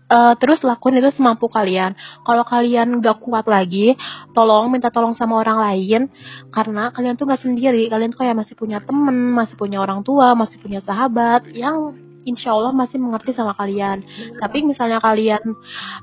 Uh, 0.07 0.39
terus 0.39 0.63
lakuin 0.63 1.03
itu 1.03 1.11
semampu 1.19 1.51
kalian. 1.51 1.99
Kalau 2.23 2.47
kalian 2.47 3.03
gak 3.03 3.19
kuat 3.19 3.43
lagi, 3.51 3.99
tolong 4.39 4.71
minta 4.71 4.87
tolong 4.95 5.19
sama 5.19 5.43
orang 5.43 5.59
lain 5.59 6.07
karena 6.55 6.95
kalian 6.95 7.19
tuh 7.19 7.27
gak 7.27 7.43
sendiri. 7.43 7.91
Kalian 7.91 8.15
tuh 8.15 8.23
kayak 8.23 8.39
masih 8.39 8.55
punya 8.55 8.79
temen, 8.79 9.35
masih 9.35 9.59
punya 9.59 9.83
orang 9.83 10.07
tua, 10.07 10.39
masih 10.39 10.63
punya 10.63 10.79
sahabat 10.87 11.51
yang 11.51 11.99
insya 12.23 12.55
Allah 12.55 12.71
masih 12.71 13.03
mengerti 13.03 13.35
sama 13.35 13.59
kalian. 13.59 14.07
Tapi 14.39 14.63
misalnya 14.63 15.03
kalian 15.03 15.43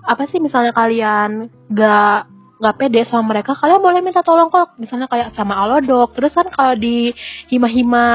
apa 0.04 0.28
sih 0.28 0.43
misalnya 0.43 0.76
kalian 0.76 1.47
gak 1.71 2.28
gak 2.63 2.80
pede 2.80 3.04
sama 3.12 3.36
mereka, 3.36 3.52
kalian 3.60 3.84
boleh 3.84 3.99
minta 3.99 4.23
tolong 4.23 4.47
kok. 4.47 4.80
Misalnya 4.80 5.12
kayak 5.12 5.36
sama 5.36 5.60
Alodok. 5.60 6.15
Terus 6.15 6.32
kan 6.32 6.47
kalau 6.47 6.80
di 6.80 7.12
hima-hima 7.52 8.06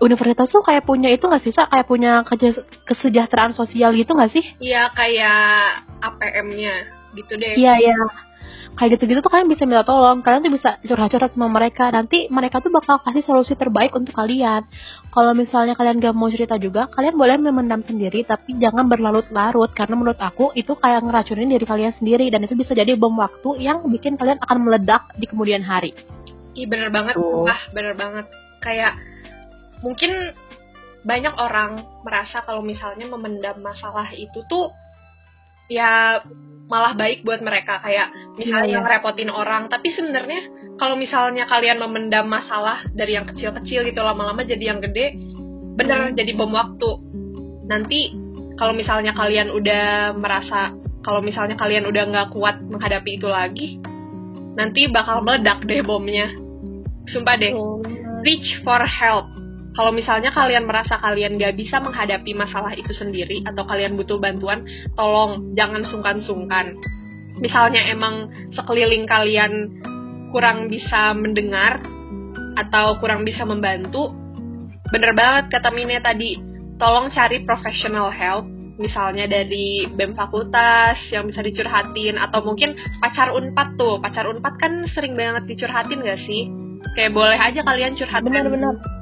universitas 0.00 0.48
tuh 0.48 0.64
kayak 0.64 0.88
punya 0.88 1.12
itu 1.12 1.28
gak 1.28 1.44
sih, 1.44 1.52
Sa? 1.52 1.68
Kayak 1.68 1.86
punya 1.86 2.24
kesejahteraan 2.88 3.52
sosial 3.52 3.92
gitu 3.92 4.16
gak 4.16 4.32
sih? 4.32 4.44
Iya, 4.56 4.88
kayak 4.96 5.84
APM-nya 6.00 6.88
gitu 7.12 7.36
deh. 7.36 7.60
Iya, 7.60 7.76
iya 7.76 7.94
kayak 8.78 8.96
gitu-gitu 8.96 9.20
tuh 9.24 9.30
kalian 9.32 9.48
bisa 9.50 9.66
minta 9.66 9.82
tolong. 9.86 10.22
Kalian 10.22 10.46
tuh 10.46 10.52
bisa 10.54 10.76
curhat-curhat 10.82 11.30
sama 11.34 11.48
mereka. 11.50 11.90
Nanti 11.90 12.30
mereka 12.30 12.62
tuh 12.62 12.70
bakal 12.72 13.02
kasih 13.02 13.22
solusi 13.24 13.54
terbaik 13.54 13.92
untuk 13.94 14.14
kalian. 14.14 14.66
Kalau 15.10 15.32
misalnya 15.34 15.74
kalian 15.74 15.98
gak 15.98 16.14
mau 16.14 16.30
cerita 16.30 16.54
juga 16.56 16.86
kalian 16.86 17.18
boleh 17.18 17.36
memendam 17.40 17.82
sendiri 17.82 18.22
tapi 18.24 18.56
jangan 18.56 18.86
berlarut-larut. 18.86 19.70
Karena 19.74 19.94
menurut 19.98 20.20
aku 20.20 20.54
itu 20.54 20.76
kayak 20.78 21.04
ngeracunin 21.04 21.50
diri 21.50 21.66
kalian 21.66 21.92
sendiri. 21.96 22.26
Dan 22.30 22.46
itu 22.46 22.54
bisa 22.54 22.72
jadi 22.72 22.94
bom 22.94 23.14
waktu 23.18 23.62
yang 23.62 23.84
bikin 23.88 24.16
kalian 24.16 24.40
akan 24.42 24.58
meledak 24.64 25.10
di 25.18 25.26
kemudian 25.28 25.60
hari. 25.62 25.92
Iya 26.54 26.66
bener 26.66 26.88
banget. 26.90 27.14
Ah 27.46 27.62
bener 27.70 27.94
banget. 27.94 28.26
Kayak 28.60 28.98
mungkin 29.80 30.34
banyak 31.00 31.32
orang 31.40 31.80
merasa 32.04 32.44
kalau 32.44 32.60
misalnya 32.60 33.08
memendam 33.08 33.56
masalah 33.64 34.12
itu 34.12 34.44
tuh 34.48 34.68
ya 35.70 36.20
malah 36.66 36.92
baik 36.98 37.22
buat 37.22 37.40
mereka. 37.40 37.78
Kayak 37.80 38.10
misalnya 38.34 38.66
yeah, 38.66 38.76
yeah. 38.78 38.82
ngerepotin 38.82 39.30
orang. 39.30 39.70
Tapi 39.70 39.94
sebenarnya 39.94 40.40
kalau 40.76 40.98
misalnya 40.98 41.46
kalian 41.46 41.78
memendam 41.78 42.26
masalah 42.26 42.82
dari 42.90 43.14
yang 43.14 43.24
kecil-kecil 43.30 43.86
gitu 43.86 44.00
lama-lama 44.02 44.42
jadi 44.42 44.74
yang 44.74 44.82
gede 44.82 45.14
bener 45.78 46.12
jadi 46.12 46.34
bom 46.34 46.50
waktu. 46.50 46.90
Nanti 47.70 48.12
kalau 48.58 48.74
misalnya 48.74 49.14
kalian 49.14 49.54
udah 49.54 50.12
merasa 50.18 50.74
kalau 51.00 51.24
misalnya 51.24 51.56
kalian 51.56 51.88
udah 51.88 52.02
nggak 52.12 52.28
kuat 52.34 52.60
menghadapi 52.60 53.16
itu 53.16 53.24
lagi 53.24 53.80
nanti 54.58 54.90
bakal 54.90 55.22
meledak 55.22 55.62
deh 55.64 55.80
bomnya. 55.80 56.28
Sumpah 57.08 57.38
deh. 57.40 57.54
Oh. 57.56 57.80
reach 58.20 58.60
for 58.60 58.84
help 58.84 59.26
kalau 59.70 59.94
misalnya 59.94 60.34
kalian 60.34 60.66
merasa 60.66 60.98
kalian 60.98 61.38
gak 61.38 61.54
bisa 61.54 61.78
menghadapi 61.78 62.34
masalah 62.34 62.74
itu 62.74 62.90
sendiri 62.90 63.46
atau 63.46 63.62
kalian 63.62 63.94
butuh 63.94 64.18
bantuan, 64.18 64.66
tolong 64.98 65.54
jangan 65.54 65.86
sungkan-sungkan. 65.86 66.74
Misalnya 67.38 67.86
emang 67.88 68.28
sekeliling 68.50 69.06
kalian 69.06 69.80
kurang 70.34 70.66
bisa 70.66 71.14
mendengar 71.14 71.82
atau 72.58 72.98
kurang 72.98 73.22
bisa 73.22 73.46
membantu, 73.46 74.10
bener 74.90 75.14
banget 75.14 75.54
kata 75.54 75.70
Mine 75.70 76.02
tadi, 76.02 76.38
tolong 76.76 77.10
cari 77.14 77.42
professional 77.46 78.10
help. 78.10 78.46
misalnya 78.80 79.28
dari 79.28 79.84
BEM 79.92 80.16
fakultas 80.16 80.96
yang 81.12 81.28
bisa 81.28 81.44
dicurhatin 81.44 82.16
atau 82.16 82.40
mungkin 82.40 82.72
pacar 82.96 83.28
Unpad 83.28 83.76
tuh. 83.76 84.00
Pacar 84.00 84.24
Unpad 84.24 84.56
kan 84.56 84.88
sering 84.96 85.12
banget 85.20 85.44
dicurhatin 85.44 86.00
gak 86.00 86.16
sih? 86.24 86.48
Kayak 86.96 87.12
boleh 87.12 87.36
aja 87.36 87.60
kalian 87.60 87.92
curhat. 88.00 88.24
Benar-benar. 88.24 88.99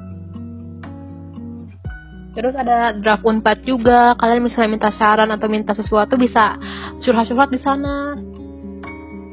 Terus 2.39 2.55
ada 2.55 2.95
draft 2.95 3.27
unpad 3.27 3.67
juga. 3.67 4.15
Kalian 4.15 4.47
misalnya 4.47 4.71
minta 4.71 4.95
saran 4.95 5.27
atau 5.27 5.51
minta 5.51 5.75
sesuatu 5.75 6.15
bisa 6.15 6.55
curhat-curhat 7.03 7.51
di 7.51 7.59
sana. 7.59 8.15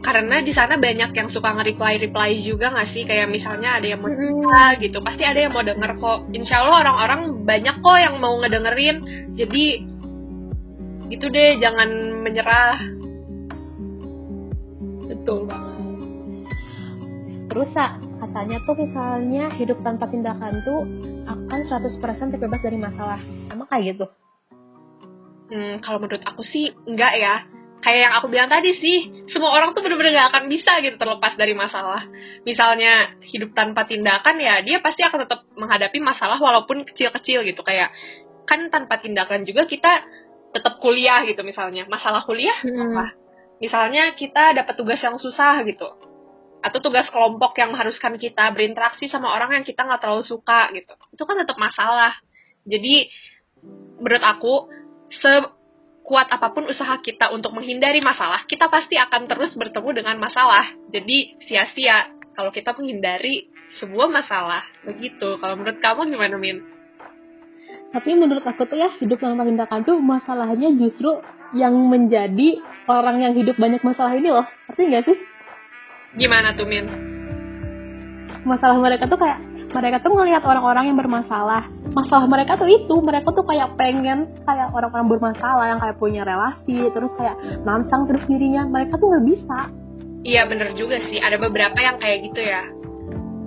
Karena 0.03 0.43
di 0.43 0.51
sana 0.51 0.75
banyak 0.75 1.15
yang 1.15 1.31
suka 1.31 1.55
nge-reply-reply 1.55 2.31
juga 2.43 2.75
gak 2.75 2.91
sih? 2.91 3.07
Kayak 3.07 3.31
misalnya 3.31 3.79
ada 3.79 3.87
yang 3.87 4.03
mau 4.03 4.11
cerita 4.11 4.63
gitu. 4.83 4.99
Pasti 5.07 5.23
ada 5.23 5.39
yang 5.39 5.55
mau 5.55 5.63
denger 5.63 6.03
kok. 6.03 6.19
Insya 6.35 6.67
Allah 6.67 6.83
orang-orang 6.83 7.47
banyak 7.47 7.77
kok 7.79 7.99
yang 8.03 8.19
mau 8.19 8.35
ngedengerin. 8.43 8.97
Jadi 9.39 9.65
gitu 11.15 11.27
deh, 11.31 11.63
jangan 11.63 11.89
menyerah. 12.27 12.79
Betul 15.07 15.47
banget. 15.47 15.79
Terus 17.55 17.71
katanya 18.19 18.59
tuh 18.67 18.75
misalnya 18.75 19.45
hidup 19.55 19.79
tanpa 19.87 20.11
tindakan 20.11 20.59
tuh 20.67 20.83
akan 21.27 21.61
100% 21.67 22.33
terbebas 22.33 22.61
dari 22.63 22.79
masalah. 22.79 23.21
Emang 23.51 23.67
kayak 23.67 23.99
gitu? 23.99 24.07
Hmm, 25.51 25.79
kalau 25.83 25.99
menurut 26.03 26.23
aku 26.23 26.43
sih 26.47 26.71
enggak 26.87 27.15
ya. 27.19 27.35
Kayak 27.77 28.01
yang 28.09 28.15
aku 28.19 28.27
bilang 28.33 28.49
tadi 28.51 28.73
sih, 28.83 28.99
semua 29.31 29.53
orang 29.53 29.77
tuh 29.77 29.85
bener-bener 29.85 30.17
gak 30.17 30.33
akan 30.33 30.45
bisa 30.51 30.81
gitu 30.83 30.97
terlepas 30.97 31.39
dari 31.39 31.55
masalah. 31.55 32.03
Misalnya 32.43 33.15
hidup 33.21 33.53
tanpa 33.53 33.87
tindakan 33.87 34.43
ya, 34.43 34.65
dia 34.65 34.81
pasti 34.83 35.07
akan 35.07 35.29
tetap 35.29 35.47
menghadapi 35.55 36.01
masalah 36.03 36.41
walaupun 36.41 36.83
kecil-kecil 36.83 37.47
gitu. 37.47 37.63
Kayak 37.63 37.95
kan 38.49 38.73
tanpa 38.73 38.99
tindakan 38.99 39.47
juga 39.47 39.69
kita 39.69 40.03
tetap 40.51 40.83
kuliah 40.83 41.23
gitu 41.29 41.45
misalnya. 41.47 41.87
Masalah 41.87 42.27
kuliah 42.27 42.57
hmm. 42.65 42.91
apa? 42.91 43.07
Misalnya 43.63 44.17
kita 44.19 44.57
dapat 44.57 44.75
tugas 44.75 44.99
yang 44.99 45.21
susah 45.21 45.63
gitu 45.69 46.06
atau 46.67 46.83
tugas 46.83 47.07
kelompok 47.15 47.55
yang 47.63 47.71
mengharuskan 47.71 48.19
kita 48.19 48.51
berinteraksi 48.51 49.07
sama 49.07 49.31
orang 49.31 49.55
yang 49.55 49.65
kita 49.65 49.87
nggak 49.87 50.03
terlalu 50.03 50.27
suka 50.27 50.75
gitu. 50.75 50.99
Itu 51.15 51.23
kan 51.23 51.39
tetap 51.39 51.55
masalah. 51.63 52.19
Jadi 52.67 53.07
menurut 54.03 54.25
aku 54.27 54.55
sekuat 55.23 56.27
apa 56.35 56.51
pun 56.51 56.67
usaha 56.67 56.99
kita 56.99 57.31
untuk 57.31 57.55
menghindari 57.55 58.03
masalah 58.03 58.43
kita 58.51 58.67
pasti 58.67 58.99
akan 58.99 59.31
terus 59.31 59.55
bertemu 59.55 60.03
dengan 60.03 60.19
masalah. 60.19 60.67
Jadi 60.91 61.39
sia-sia 61.47 62.11
kalau 62.35 62.51
kita 62.51 62.75
menghindari 62.75 63.47
sebuah 63.79 64.11
masalah. 64.11 64.67
Begitu. 64.83 65.39
Kalau 65.39 65.55
menurut 65.55 65.79
kamu 65.79 66.11
gimana 66.11 66.35
min? 66.35 66.59
Tapi 67.95 68.11
menurut 68.19 68.43
aku 68.43 68.67
tuh 68.67 68.77
ya 68.77 68.91
hidup 68.99 69.23
tanpa 69.23 69.47
tindakan 69.47 69.87
tuh 69.87 70.03
masalahnya 70.03 70.75
justru 70.75 71.23
yang 71.55 71.79
menjadi 71.87 72.59
orang 72.91 73.23
yang 73.23 73.33
hidup 73.39 73.55
banyak 73.55 73.81
masalah 73.87 74.19
ini 74.19 74.35
loh. 74.35 74.43
Artinya 74.67 74.99
nggak 74.99 75.05
sih 75.07 75.19
Gimana 76.17 76.57
tuh 76.57 76.65
Min? 76.65 76.87
Masalah 78.49 78.77
mereka 78.81 79.05
tuh 79.05 79.21
kayak 79.21 79.39
mereka 79.77 80.01
tuh 80.01 80.17
ngelihat 80.17 80.41
orang-orang 80.49 80.89
yang 80.89 80.97
bermasalah. 80.97 81.69
Masalah 81.93 82.25
mereka 82.25 82.57
tuh 82.57 82.69
itu, 82.69 82.97
mereka 83.05 83.29
tuh 83.37 83.45
kayak 83.45 83.77
pengen 83.77 84.25
kayak 84.49 84.73
orang-orang 84.73 85.09
bermasalah 85.13 85.65
yang 85.69 85.81
kayak 85.81 85.97
punya 86.01 86.23
relasi, 86.25 86.89
terus 86.97 87.13
kayak 87.21 87.37
nantang 87.69 88.09
terus 88.09 88.25
dirinya. 88.25 88.65
Mereka 88.65 88.97
tuh 88.97 89.13
nggak 89.13 89.27
bisa. 89.29 89.61
Iya 90.25 90.49
bener 90.49 90.73
juga 90.75 90.97
sih, 91.07 91.21
ada 91.21 91.37
beberapa 91.37 91.77
yang 91.77 92.01
kayak 92.01 92.19
gitu 92.33 92.41
ya. 92.41 92.65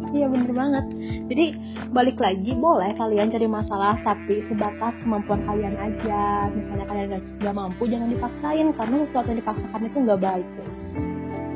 Iya 0.10 0.26
bener 0.30 0.52
banget. 0.54 0.86
Jadi 1.30 1.46
balik 1.90 2.18
lagi 2.22 2.54
boleh 2.54 2.94
kalian 2.98 3.34
cari 3.34 3.48
masalah 3.50 3.98
tapi 4.06 4.46
sebatas 4.46 4.94
kemampuan 5.02 5.42
kalian 5.46 5.74
aja. 5.78 6.50
Misalnya 6.54 6.86
kalian 6.86 7.08
gak, 7.42 7.54
mampu 7.58 7.90
jangan 7.90 8.10
dipaksain 8.14 8.68
karena 8.78 8.96
sesuatu 9.06 9.28
yang 9.34 9.40
dipaksakan 9.42 9.82
itu 9.86 9.98
nggak 10.02 10.22
baik 10.22 10.48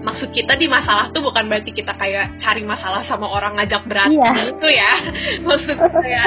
maksud 0.03 0.29
kita 0.35 0.59
di 0.59 0.67
masalah 0.67 1.09
tuh 1.15 1.23
bukan 1.23 1.47
berarti 1.47 1.71
kita 1.71 1.95
kayak 1.95 2.35
cari 2.43 2.61
masalah 2.67 3.07
sama 3.07 3.31
orang 3.31 3.55
ngajak 3.55 3.87
berantem 3.87 4.19
iya. 4.19 4.51
gitu 4.51 4.67
ya. 4.67 4.93
Maksud 5.47 5.77
saya 5.79 6.23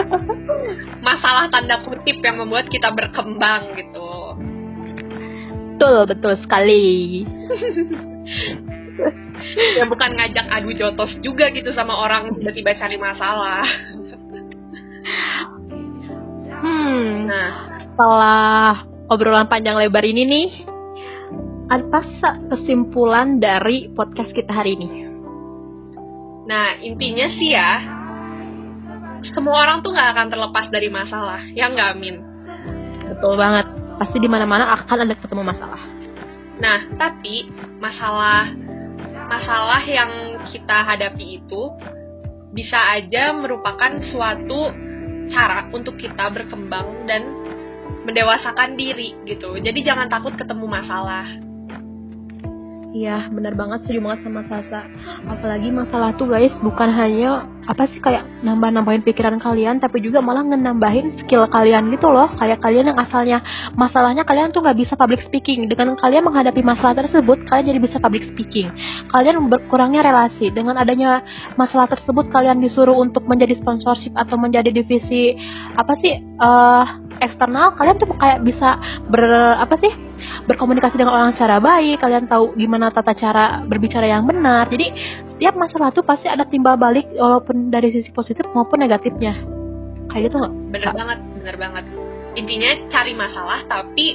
masalah 1.05 1.53
tanda 1.53 1.85
kutip 1.85 2.25
yang 2.25 2.41
membuat 2.41 2.73
kita 2.73 2.89
berkembang 2.97 3.77
gitu. 3.77 4.11
Betul 5.77 6.09
betul 6.09 6.33
sekali. 6.41 7.23
Ya 9.77 9.85
bukan 9.85 10.17
ngajak 10.17 10.49
adu 10.49 10.73
jotos 10.73 11.13
juga 11.21 11.53
gitu 11.53 11.69
sama 11.77 12.01
orang 12.01 12.33
tiba-tiba 12.41 12.73
cari 12.81 12.97
masalah. 12.97 13.63
Hmm. 16.65 17.29
Nah. 17.29 17.51
Setelah 17.77 18.89
obrolan 19.13 19.47
panjang 19.47 19.77
lebar 19.77 20.05
ini 20.05 20.25
nih 20.25 20.76
apa 21.67 22.01
kesimpulan 22.47 23.43
dari 23.43 23.91
podcast 23.91 24.31
kita 24.31 24.55
hari 24.55 24.79
ini? 24.79 24.89
Nah, 26.47 26.79
intinya 26.79 27.27
sih 27.35 27.51
ya, 27.51 27.83
semua 29.35 29.67
orang 29.67 29.83
tuh 29.83 29.91
nggak 29.91 30.11
akan 30.15 30.29
terlepas 30.31 30.67
dari 30.71 30.87
masalah, 30.87 31.43
ya 31.51 31.67
nggak, 31.67 31.99
Min? 31.99 32.23
Betul 33.11 33.35
banget. 33.35 33.67
Pasti 33.99 34.23
di 34.23 34.29
mana-mana 34.31 34.79
akan 34.79 35.11
ada 35.11 35.15
ketemu 35.19 35.43
masalah. 35.43 35.83
Nah, 36.63 36.79
tapi 36.95 37.51
masalah 37.83 38.55
masalah 39.27 39.83
yang 39.83 40.39
kita 40.47 40.87
hadapi 40.87 41.43
itu 41.43 41.63
bisa 42.55 42.79
aja 42.95 43.35
merupakan 43.35 43.99
suatu 44.07 44.71
cara 45.35 45.67
untuk 45.75 45.99
kita 45.99 46.31
berkembang 46.31 47.11
dan 47.11 47.27
mendewasakan 48.07 48.79
diri 48.79 49.19
gitu. 49.27 49.59
Jadi 49.59 49.83
jangan 49.83 50.07
takut 50.07 50.39
ketemu 50.39 50.71
masalah. 50.71 51.46
Iya, 52.97 53.29
benar 53.29 53.53
banget 53.53 53.85
setuju 53.85 54.01
banget 54.09 54.25
sama 54.25 54.41
Sasa. 54.49 54.89
Apalagi 55.29 55.69
masalah 55.69 56.17
tuh 56.17 56.33
guys 56.33 56.49
bukan 56.65 56.89
hanya 56.97 57.45
apa 57.69 57.85
sih 57.93 58.01
kayak 58.01 58.25
nambah-nambahin 58.41 59.05
pikiran 59.05 59.37
kalian, 59.37 59.85
tapi 59.85 60.01
juga 60.01 60.25
malah 60.25 60.41
ngenambahin 60.49 61.21
skill 61.21 61.45
kalian 61.45 61.93
gitu 61.93 62.09
loh. 62.09 62.33
Kayak 62.41 62.65
kalian 62.65 62.89
yang 62.89 62.97
asalnya 62.97 63.45
masalahnya 63.77 64.25
kalian 64.25 64.49
tuh 64.49 64.65
nggak 64.65 64.81
bisa 64.81 64.97
public 64.97 65.21
speaking. 65.29 65.69
Dengan 65.69 65.93
kalian 66.01 66.25
menghadapi 66.25 66.65
masalah 66.65 66.97
tersebut, 66.97 67.45
kalian 67.45 67.77
jadi 67.77 67.81
bisa 67.85 68.01
public 68.01 68.33
speaking. 68.33 68.73
Kalian 69.13 69.45
berkurangnya 69.53 70.01
relasi. 70.01 70.49
Dengan 70.49 70.81
adanya 70.81 71.21
masalah 71.61 71.93
tersebut, 71.93 72.33
kalian 72.33 72.65
disuruh 72.65 72.97
untuk 72.97 73.29
menjadi 73.29 73.61
sponsorship 73.61 74.17
atau 74.17 74.41
menjadi 74.41 74.73
divisi 74.73 75.37
apa 75.77 75.93
sih 76.01 76.17
uh, 76.41 77.06
eksternal. 77.21 77.75
Kalian 77.77 77.97
tuh 77.97 78.09
kayak 78.17 78.43
bisa 78.43 78.81
ber 79.09 79.25
apa 79.57 79.75
sih 79.81 79.93
berkomunikasi 80.47 80.97
dengan 80.97 81.15
orang 81.17 81.31
secara 81.37 81.61
baik, 81.61 82.01
kalian 82.01 82.27
tahu 82.31 82.57
gimana 82.57 82.89
tata 82.89 83.13
cara 83.13 83.61
berbicara 83.65 84.07
yang 84.09 84.25
benar. 84.25 84.69
Jadi 84.69 84.87
setiap 85.37 85.55
masalah 85.59 85.93
tuh 85.93 86.05
pasti 86.07 86.31
ada 86.31 86.49
timbal 86.49 86.81
balik 86.81 87.11
walaupun 87.13 87.69
dari 87.69 87.93
sisi 87.93 88.09
positif 88.15 88.47
maupun 88.53 88.81
negatifnya. 88.81 89.37
Kayak 90.09 90.33
gitu 90.33 90.37
nggak? 90.41 90.55
Bener 90.73 90.91
banget, 90.95 91.19
bener 91.43 91.57
banget. 91.61 91.85
Intinya 92.37 92.71
cari 92.93 93.13
masalah 93.17 93.59
tapi 93.69 94.07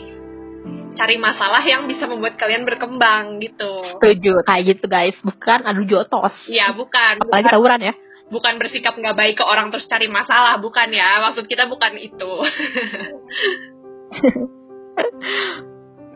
cari 0.91 1.15
masalah 1.17 1.63
yang 1.63 1.87
bisa 1.87 2.05
membuat 2.05 2.35
kalian 2.35 2.67
berkembang 2.67 3.39
gitu. 3.39 3.97
Setuju, 3.97 4.43
kayak 4.43 4.63
gitu 4.75 4.85
guys, 4.91 5.15
bukan 5.23 5.63
adu 5.63 5.87
jotos. 5.87 6.35
Iya, 6.51 6.75
bukan. 6.75 7.23
Apalagi 7.23 7.47
bukan, 7.47 7.55
tawuran 7.55 7.81
ya. 7.81 7.93
Bukan 8.31 8.55
bersikap 8.57 8.95
nggak 8.95 9.19
baik 9.19 9.35
ke 9.37 9.45
orang 9.45 9.69
terus 9.69 9.85
cari 9.91 10.07
masalah, 10.07 10.55
bukan 10.63 10.87
ya. 10.95 11.19
Maksud 11.29 11.45
kita 11.51 11.67
bukan 11.67 11.99
itu. 11.99 12.31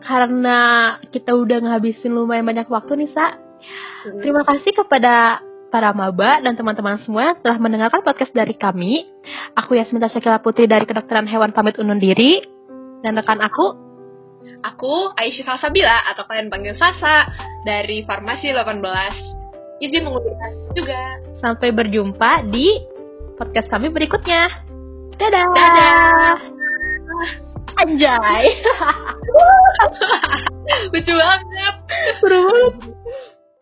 karena 0.06 0.58
kita 1.10 1.34
udah 1.34 1.58
ngabisin 1.66 2.14
lumayan 2.14 2.46
banyak 2.46 2.70
waktu 2.70 3.04
nih 3.04 3.10
Sa. 3.10 3.34
Hmm. 3.34 4.22
Terima 4.22 4.46
kasih 4.46 4.70
kepada 4.70 5.42
para 5.66 5.90
maba 5.90 6.38
dan 6.40 6.54
teman-teman 6.54 7.02
semua 7.02 7.34
yang 7.34 7.38
telah 7.42 7.58
mendengarkan 7.58 8.06
podcast 8.06 8.30
dari 8.30 8.54
kami. 8.54 9.10
Aku 9.58 9.74
Yasminta 9.74 10.06
Syakila 10.06 10.38
Putri 10.38 10.70
dari 10.70 10.86
Kedokteran 10.86 11.26
Hewan 11.26 11.50
pamit 11.50 11.74
undur 11.82 11.98
diri. 11.98 12.38
Dan 13.02 13.12
rekan 13.12 13.44
aku, 13.44 13.86
Aku 14.64 15.12
Aisyah 15.14 15.44
Salsabila 15.46 16.10
atau 16.10 16.24
kalian 16.26 16.48
panggil 16.48 16.74
Sasa 16.74 17.28
dari 17.62 18.02
Farmasi 18.06 18.50
18. 18.50 19.35
Izin 19.76 20.08
mengundurkan 20.08 20.52
juga. 20.72 21.20
Sampai 21.44 21.68
berjumpa 21.68 22.48
di 22.48 22.80
podcast 23.36 23.68
kami 23.68 23.92
berikutnya. 23.92 24.48
Dadah. 25.20 25.46
Dadah. 25.52 26.36
Anjay. 27.76 28.56
Lucu 30.96 31.12
banget. 31.12 31.74
Seru 32.24 32.40
banget. 32.48 32.74